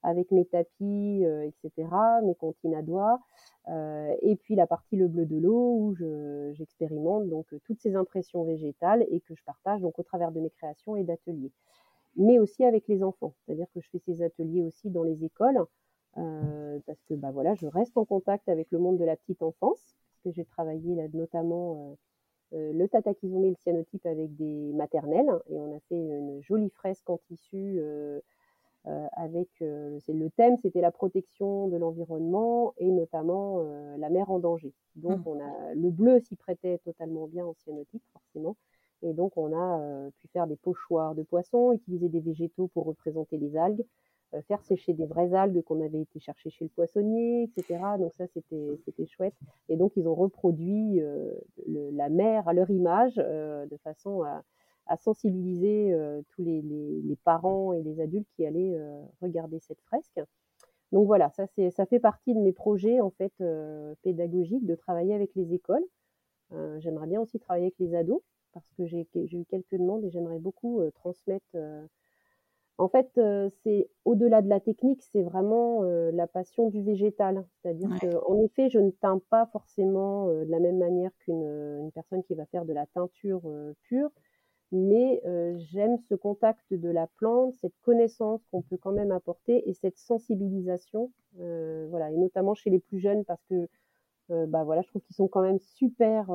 [0.05, 1.89] avec mes tapis, euh, etc.,
[2.23, 3.19] mes comptines à doigts,
[3.67, 5.95] euh, et puis la partie le bleu de l'eau où
[6.53, 10.51] j'expérimente donc toutes ces impressions végétales et que je partage donc au travers de mes
[10.51, 11.51] créations et d'ateliers.
[12.15, 13.33] mais aussi avec les enfants.
[13.45, 15.59] C'est-à-dire que je fais ces ateliers aussi dans les écoles,
[16.13, 19.81] parce que bah, voilà, je reste en contact avec le monde de la petite enfance,
[20.07, 21.97] parce que j'ai travaillé notamment
[22.51, 27.09] le tatakizome et le cyanotype avec des maternelles, et on a fait une jolie fresque
[27.09, 28.21] en tissu euh,
[29.13, 34.39] avec euh, le thème, c'était la protection de l'environnement et notamment euh, la mer en
[34.39, 34.73] danger.
[34.95, 35.27] Donc, mmh.
[35.27, 38.55] on a le bleu s'y prêtait totalement bien en cyanotype, forcément.
[39.01, 43.37] Et donc, on a pu faire des pochoirs de poissons, utiliser des végétaux pour représenter
[43.37, 43.85] les algues,
[44.47, 47.79] faire sécher des vraies algues qu'on avait été chercher chez le poissonnier, etc.
[47.99, 49.35] Donc ça, c'était chouette.
[49.69, 51.01] Et donc, ils ont reproduit
[51.67, 54.43] la mer à leur image de façon à,
[54.87, 60.19] à sensibiliser euh, tous les, parents et les adultes qui allaient euh, regarder cette fresque.
[60.91, 65.13] Donc voilà, ça, ça fait partie de mes projets en fait euh, pédagogiques de travailler
[65.13, 65.85] avec les écoles.
[66.77, 68.21] j'aimerais bien aussi travailler avec les ados
[68.53, 71.57] parce que j'ai eu quelques demandes et j'aimerais beaucoup transmettre.
[72.77, 73.09] En fait,
[73.63, 77.45] c'est au-delà de la technique, c'est vraiment la passion du végétal.
[77.55, 82.35] C'est-à-dire qu'en effet, je ne teins pas forcément de la même manière qu'une personne qui
[82.35, 83.41] va faire de la teinture
[83.81, 84.11] pure
[84.71, 85.21] mais
[85.57, 89.97] j'aime ce contact de la plante, cette connaissance qu'on peut quand même apporter et cette
[89.97, 93.67] sensibilisation, voilà, et notamment chez les plus jeunes parce que
[94.47, 96.29] bah voilà, je trouve qu'ils sont quand même super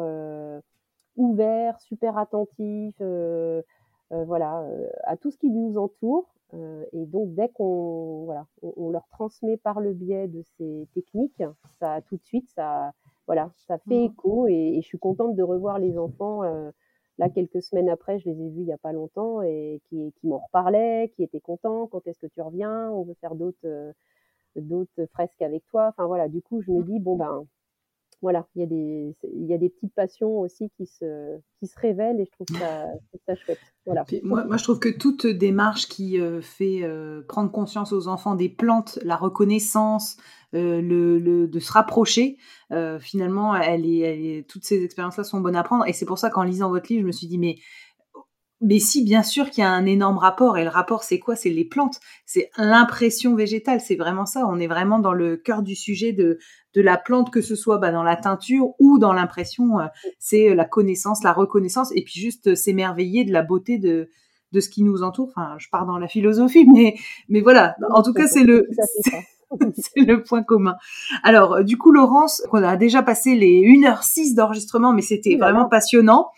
[1.16, 3.00] ouverts, super attentifs,
[4.10, 4.64] voilà,
[5.04, 6.32] à tout ce qui nous entoure.
[6.92, 11.42] et donc dès qu'on voilà, on, leur transmet par le biais de ces techniques,
[11.78, 12.92] ça tout de suite ça
[13.26, 14.12] voilà, ça fait mmh.
[14.12, 16.42] écho et, et je suis contente de revoir les enfants
[17.20, 20.10] Là, quelques semaines après, je les ai vus il n'y a pas longtemps et qui,
[20.22, 21.86] m'en reparlaient, qui étaient contents.
[21.86, 23.92] Quand est-ce que tu reviens On veut faire d'autres euh,
[24.56, 25.88] d'autres fresques avec toi.
[25.88, 26.84] Enfin voilà, du coup, je me mmh.
[26.84, 27.44] dis bon ben
[28.22, 31.66] voilà, il y a des il y a des petites passions aussi qui se qui
[31.66, 32.86] se révèlent et je trouve ça,
[33.26, 33.58] ça chouette.
[33.86, 34.04] Voilà.
[34.22, 38.34] moi, moi, je trouve que toute démarche qui euh, fait euh, prendre conscience aux enfants
[38.34, 40.18] des plantes, la reconnaissance,
[40.54, 42.36] euh, le, de se rapprocher.
[43.00, 45.86] Finalement, elle est, toutes ces expériences-là sont bonnes à prendre.
[45.88, 47.56] Et c'est pour ça qu'en lisant votre livre, je me suis dit, mais
[48.60, 50.58] mais si, bien sûr qu'il y a un énorme rapport.
[50.58, 51.34] Et le rapport, c'est quoi?
[51.34, 51.98] C'est les plantes.
[52.26, 53.80] C'est l'impression végétale.
[53.80, 54.46] C'est vraiment ça.
[54.46, 56.38] On est vraiment dans le cœur du sujet de,
[56.74, 59.80] de la plante, que ce soit bah, dans la teinture ou dans l'impression.
[59.80, 59.86] Euh,
[60.18, 64.10] c'est la connaissance, la reconnaissance, et puis juste s'émerveiller de la beauté de,
[64.52, 65.32] de ce qui nous entoure.
[65.34, 66.96] Enfin, je pars dans la philosophie, mais,
[67.30, 67.76] mais voilà.
[67.90, 68.68] En tout cas, c'est le,
[69.74, 70.76] c'est le point commun.
[71.22, 75.66] Alors, euh, du coup, Laurence, on a déjà passé les 1h06 d'enregistrement, mais c'était vraiment
[75.66, 76.28] passionnant.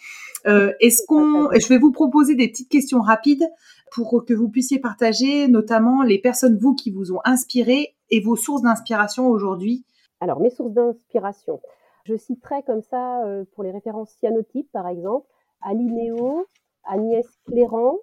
[0.47, 3.49] Euh, est-ce qu'on, je vais vous proposer des petites questions rapides
[3.93, 8.37] pour que vous puissiez partager notamment les personnes, vous, qui vous ont inspiré et vos
[8.37, 9.85] sources d'inspiration aujourd'hui.
[10.21, 11.61] Alors, mes sources d'inspiration.
[12.05, 15.27] Je citerai comme ça, euh, pour les références cyanotypes, par exemple,
[15.61, 16.47] Alinéo,
[16.85, 17.97] Agnès Cléran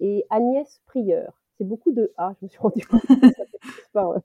[0.00, 1.32] et Agnès Prieur.
[1.58, 3.02] C'est beaucoup de A, je me suis rendu compte.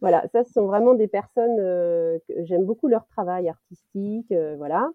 [0.00, 4.56] voilà, ça, ce sont vraiment des personnes, euh, que j'aime beaucoup leur travail artistique, euh,
[4.56, 4.90] voilà.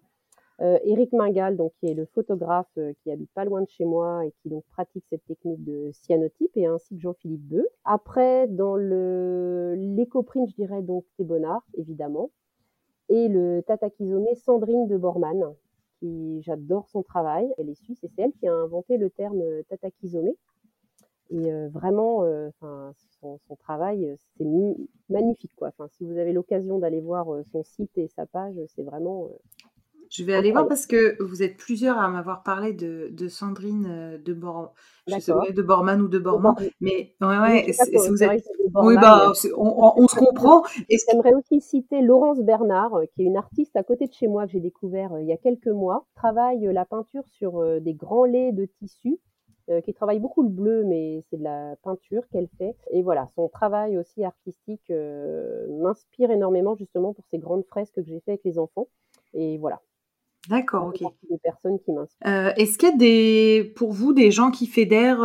[0.62, 4.24] Euh, Éric Mingal, donc, qui est le photographe qui habite pas loin de chez moi
[4.24, 7.68] et qui donc pratique cette technique de cyanotype, et ainsi que Jean-Philippe Beu.
[7.84, 12.30] Après, dans le l'écoprint, je dirais donc Thébonard, évidemment,
[13.10, 15.54] et le tatakizome Sandrine de Bormann,
[16.00, 17.52] qui j'adore son travail.
[17.58, 20.30] Elle est suisse et c'est elle qui a inventé le terme tatakizome.
[21.30, 22.22] Et vraiment,
[22.60, 22.92] son,
[23.48, 24.46] son, travail, c'est
[25.10, 25.50] magnifique.
[25.56, 25.72] Quoi.
[25.90, 29.28] Si vous avez l'occasion d'aller voir son site et sa page, c'est vraiment
[30.10, 34.20] je vais aller voir parce que vous êtes plusieurs à m'avoir parlé de, de Sandrine
[34.24, 34.74] de Bor...
[35.06, 37.66] de Borman ou de Borman, mais ouais, ouais,
[38.08, 38.44] vous êtes...
[38.74, 40.62] oui, bah, on, on, se comprend.
[40.88, 44.52] J'aimerais aussi citer Laurence Bernard, qui est une artiste à côté de chez moi que
[44.52, 48.66] j'ai découvert il y a quelques mois, travaille la peinture sur des grands laits de
[48.66, 49.18] tissu
[49.68, 52.76] euh, qui travaille beaucoup le bleu, mais c'est de la peinture qu'elle fait.
[52.92, 58.02] Et voilà, son travail aussi artistique euh, m'inspire énormément justement pour ces grandes fresques que
[58.02, 58.86] j'ai fait avec les enfants.
[59.34, 59.82] Et voilà.
[60.48, 61.00] D'accord, ok.
[61.30, 62.28] Des personnes qui m'inspirent.
[62.28, 65.20] Euh, est-ce qu'il y a des, pour vous des gens qui fédèrent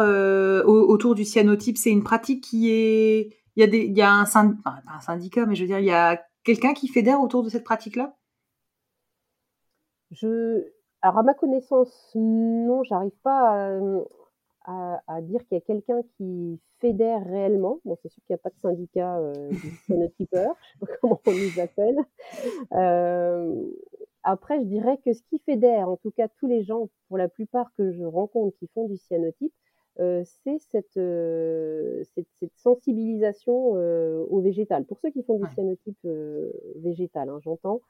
[0.66, 1.78] autour du cyanotype?
[1.78, 3.38] C'est une pratique qui est.
[3.58, 5.86] Il y a, des, il y a un, un syndicat, mais je veux dire, il
[5.86, 8.16] y a quelqu'un qui fédère autour de cette pratique-là?
[10.12, 10.66] Je,
[11.02, 13.80] alors à ma connaissance, non, j'arrive pas
[14.66, 17.80] à, à, dire qu'il y a quelqu'un qui fédère réellement.
[17.86, 20.98] Bon, c'est sûr qu'il n'y a pas de syndicat euh, du cyanotypeur, je sais pas
[21.02, 21.98] comment on les appelle.
[22.74, 23.66] Euh,
[24.24, 27.28] après, je dirais que ce qui fédère, en tout cas tous les gens, pour la
[27.28, 29.54] plupart que je rencontre qui font du cyanotype,
[30.00, 34.86] euh, c'est cette, euh, cette, cette, sensibilisation euh, au végétal.
[34.86, 36.08] Pour ceux qui font du cyanotype
[36.78, 37.82] végétal, hein, j'entends.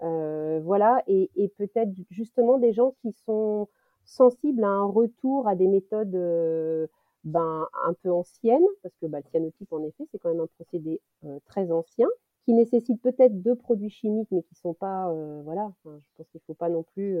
[0.00, 3.68] voilà, et, et peut-être justement des gens qui sont
[4.04, 6.88] sensibles à un retour à des méthodes
[7.24, 10.48] ben, un peu anciennes, parce que bah, le cyanotype, en effet, c'est quand même un
[10.58, 11.00] procédé
[11.46, 12.08] très ancien,
[12.44, 15.12] qui nécessite peut-être deux produits chimiques, mais qui ne sont pas,
[15.44, 17.18] voilà, je pense qu'il ne faut pas non plus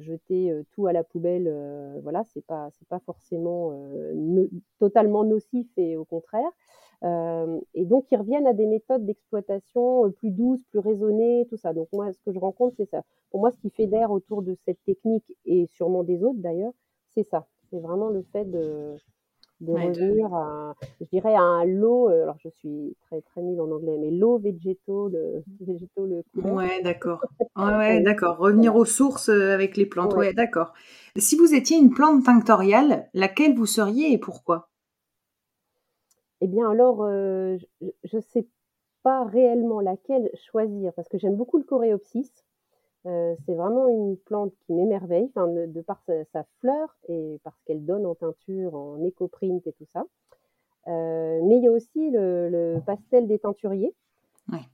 [0.00, 1.48] jeter tout à la poubelle,
[2.02, 3.72] voilà, c'est pas, pas forcément
[4.78, 6.50] totalement nocif et au contraire.
[7.02, 11.72] et donc, ils reviennent à des méthodes d'exploitation plus douces, plus raisonnées, tout ça.
[11.72, 13.02] Donc, moi, ce que je rencontre, c'est ça.
[13.30, 16.72] Pour moi, ce qui fédère autour de cette technique, et sûrement des autres d'ailleurs,
[17.08, 17.46] c'est ça.
[17.70, 18.96] C'est vraiment le fait de,
[19.60, 23.70] de revenir à, je dirais, à un lot, alors je suis très très nulle en
[23.70, 27.20] anglais, mais low végétaux, le végétaux, le Ouais, d'accord.
[27.56, 28.38] Ouais, d'accord.
[28.38, 30.14] Revenir aux sources avec les plantes.
[30.14, 30.72] Ouais, d'accord.
[31.16, 34.70] Si vous étiez une plante tinctoriale, laquelle vous seriez et pourquoi?
[36.40, 38.46] Eh bien, alors, je ne sais
[39.02, 42.32] pas réellement laquelle choisir parce que j'aime beaucoup le coréopsis.
[43.06, 47.84] Euh, c'est vraiment une plante qui m'émerveille, enfin, de, par sa, fleur et parce qu'elle
[47.84, 50.04] donne en teinture, en éco-print et tout ça.
[50.88, 53.94] Euh, mais il y a aussi le, pastel des teinturiers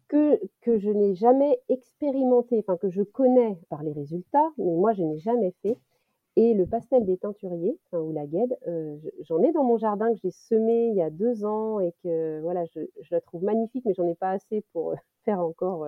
[0.09, 4.95] que, que je n'ai jamais expérimenté, enfin que je connais par les résultats, mais moi
[4.95, 5.77] je n'ai jamais fait.
[6.37, 10.13] Et le pastel des teinturiers, enfin, ou la guêde, euh, j'en ai dans mon jardin
[10.13, 13.43] que j'ai semé il y a deux ans et que voilà, je, je la trouve
[13.45, 14.95] magnifique, mais j'en ai pas assez pour
[15.25, 15.87] faire encore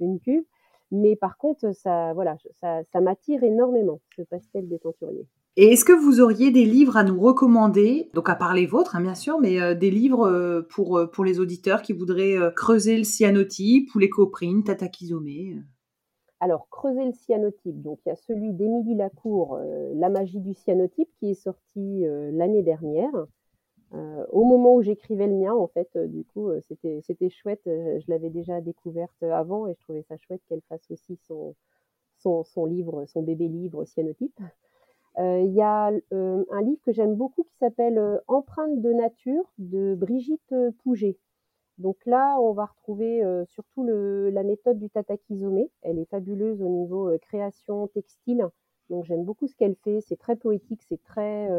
[0.00, 0.44] une cuve.
[0.90, 5.26] Mais par contre, ça, voilà, ça, ça m'attire énormément, ce pastel des tenturiers.
[5.56, 8.96] Et est-ce que vous auriez des livres à nous recommander, donc à part les vôtres,
[8.96, 12.38] hein, bien sûr, mais euh, des livres euh, pour, euh, pour les auditeurs qui voudraient
[12.54, 15.64] creuser le cyanotype ou les coprines, Tatakizome
[16.42, 17.82] alors, creuser le cyanotype.
[17.82, 19.58] Donc, il y a celui d'Émilie Lacour,
[19.94, 22.02] La magie du cyanotype, qui est sorti
[22.32, 23.26] l'année dernière.
[23.92, 27.62] Euh, au moment où j'écrivais le mien, en fait, euh, du coup, euh, c'était chouette.
[27.66, 31.54] je l'avais déjà découverte avant et je trouvais ça chouette qu'elle fasse aussi son,
[32.66, 34.38] livre, son bébé livre cyanotype.
[35.18, 40.54] Il y a un livre que j'aime beaucoup qui s'appelle Empreinte de nature de Brigitte
[40.82, 41.18] Pouget.
[41.78, 45.66] Donc là, on va retrouver surtout la méthode du tatakizome.
[45.82, 48.48] Elle est fabuleuse au niveau création textile.
[48.88, 50.00] Donc j'aime beaucoup ce qu'elle fait.
[50.00, 51.50] C'est très poétique, c'est très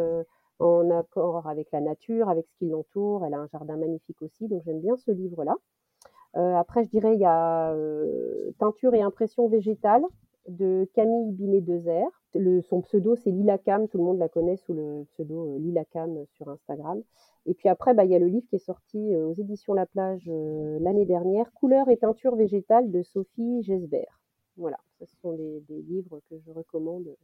[0.61, 3.25] en accord avec la nature, avec ce qui l'entoure.
[3.25, 5.55] Elle a un jardin magnifique aussi, donc j'aime bien ce livre-là.
[6.37, 10.03] Euh, après, je dirais, il y a euh, Teinture et impression végétale
[10.47, 12.07] de Camille Binet-Dezer.
[12.69, 13.87] Son pseudo, c'est Lila Cam.
[13.89, 17.01] Tout le monde la connaît sous le pseudo euh, Lila Cam sur Instagram.
[17.45, 19.87] Et puis après, bah, il y a le livre qui est sorti aux éditions La
[19.87, 20.29] Plage
[20.79, 24.21] l'année dernière, Couleurs et teinture végétale de Sophie Gesbert.
[24.57, 27.15] Voilà, ce sont des livres que je recommande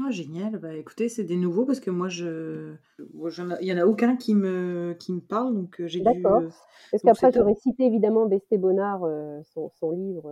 [0.00, 0.58] ah, génial.
[0.58, 4.34] Bah, écoutez, c'est des nouveaux parce que moi, je, il y en a aucun qui
[4.34, 6.04] me, qui me parle, donc euh, j'ai dû.
[6.04, 6.40] D'accord.
[6.40, 6.48] Euh,
[6.90, 10.30] parce qu'après, j'aurais cité évidemment Besté Bonnard, euh, son, son, livre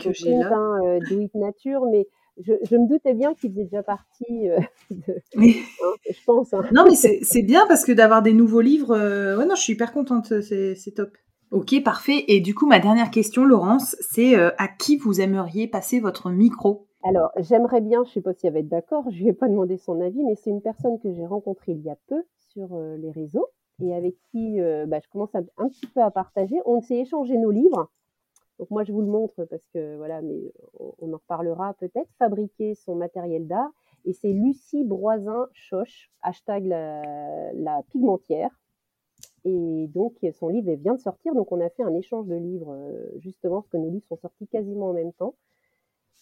[0.00, 0.52] que j'ai là.
[0.52, 2.08] Hein, Do It Nature, mais
[2.40, 4.48] je, je, me doutais bien qu'il faisait déjà partie
[4.90, 5.14] de.
[5.36, 5.58] Oui.
[5.84, 6.52] Hein, je pense.
[6.52, 6.64] Hein.
[6.72, 9.92] Non, mais c'est bien parce que d'avoir des nouveaux livres, ouais, non, je suis hyper
[9.92, 11.16] contente, c'est top.
[11.52, 12.24] Ok, parfait.
[12.28, 16.88] Et du coup, ma dernière question, Laurence, c'est à qui vous aimeriez passer votre micro?
[17.04, 19.28] Alors, j'aimerais bien, je ne sais pas si elle va être d'accord, je ne lui
[19.28, 21.96] ai pas demandé son avis, mais c'est une personne que j'ai rencontrée il y a
[22.06, 23.48] peu sur euh, les réseaux
[23.80, 26.60] et avec qui euh, bah, je commence un petit peu à partager.
[26.66, 27.90] On s'est échangé nos livres.
[28.58, 30.52] Donc moi, je vous le montre parce que voilà, mais
[31.00, 32.08] on, en reparlera peut-être.
[32.18, 33.70] Fabriquer son matériel d'art.
[34.04, 38.50] Et c'est Lucie Broisin Choche, hashtag la, la, pigmentière.
[39.44, 41.34] Et donc, son livre vient de sortir.
[41.34, 44.18] Donc, on a fait un échange de livres, euh, justement, parce que nos livres sont
[44.18, 45.34] sortis quasiment en même temps.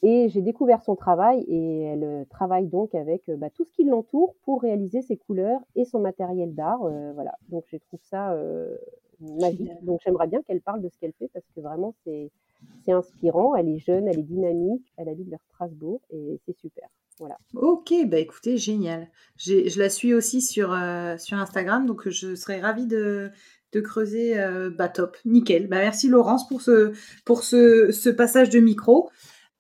[0.03, 3.73] Et j'ai découvert son travail et elle euh, travaille donc avec euh, bah, tout ce
[3.73, 6.83] qui l'entoure pour réaliser ses couleurs et son matériel d'art.
[6.85, 7.33] Euh, voilà.
[7.51, 8.35] Donc je trouve ça
[9.21, 9.71] magique.
[9.85, 12.31] Donc j'aimerais bien qu'elle parle de ce qu'elle fait parce que vraiment c'est
[12.85, 13.55] c'est inspirant.
[13.55, 14.91] Elle est jeune, elle est dynamique.
[14.97, 16.89] Elle habite vers Strasbourg et c'est super.
[17.19, 17.37] Voilà.
[17.55, 19.09] Ok, bah écoutez, génial.
[19.37, 20.69] Je la suis aussi sur,
[21.19, 23.31] sur Instagram, donc je serais ravie de,
[23.73, 24.37] de creuser.
[24.79, 25.69] bah top, nickel.
[25.69, 26.93] Bah merci Laurence pour ce,
[27.27, 29.11] pour ce, ce passage de micro.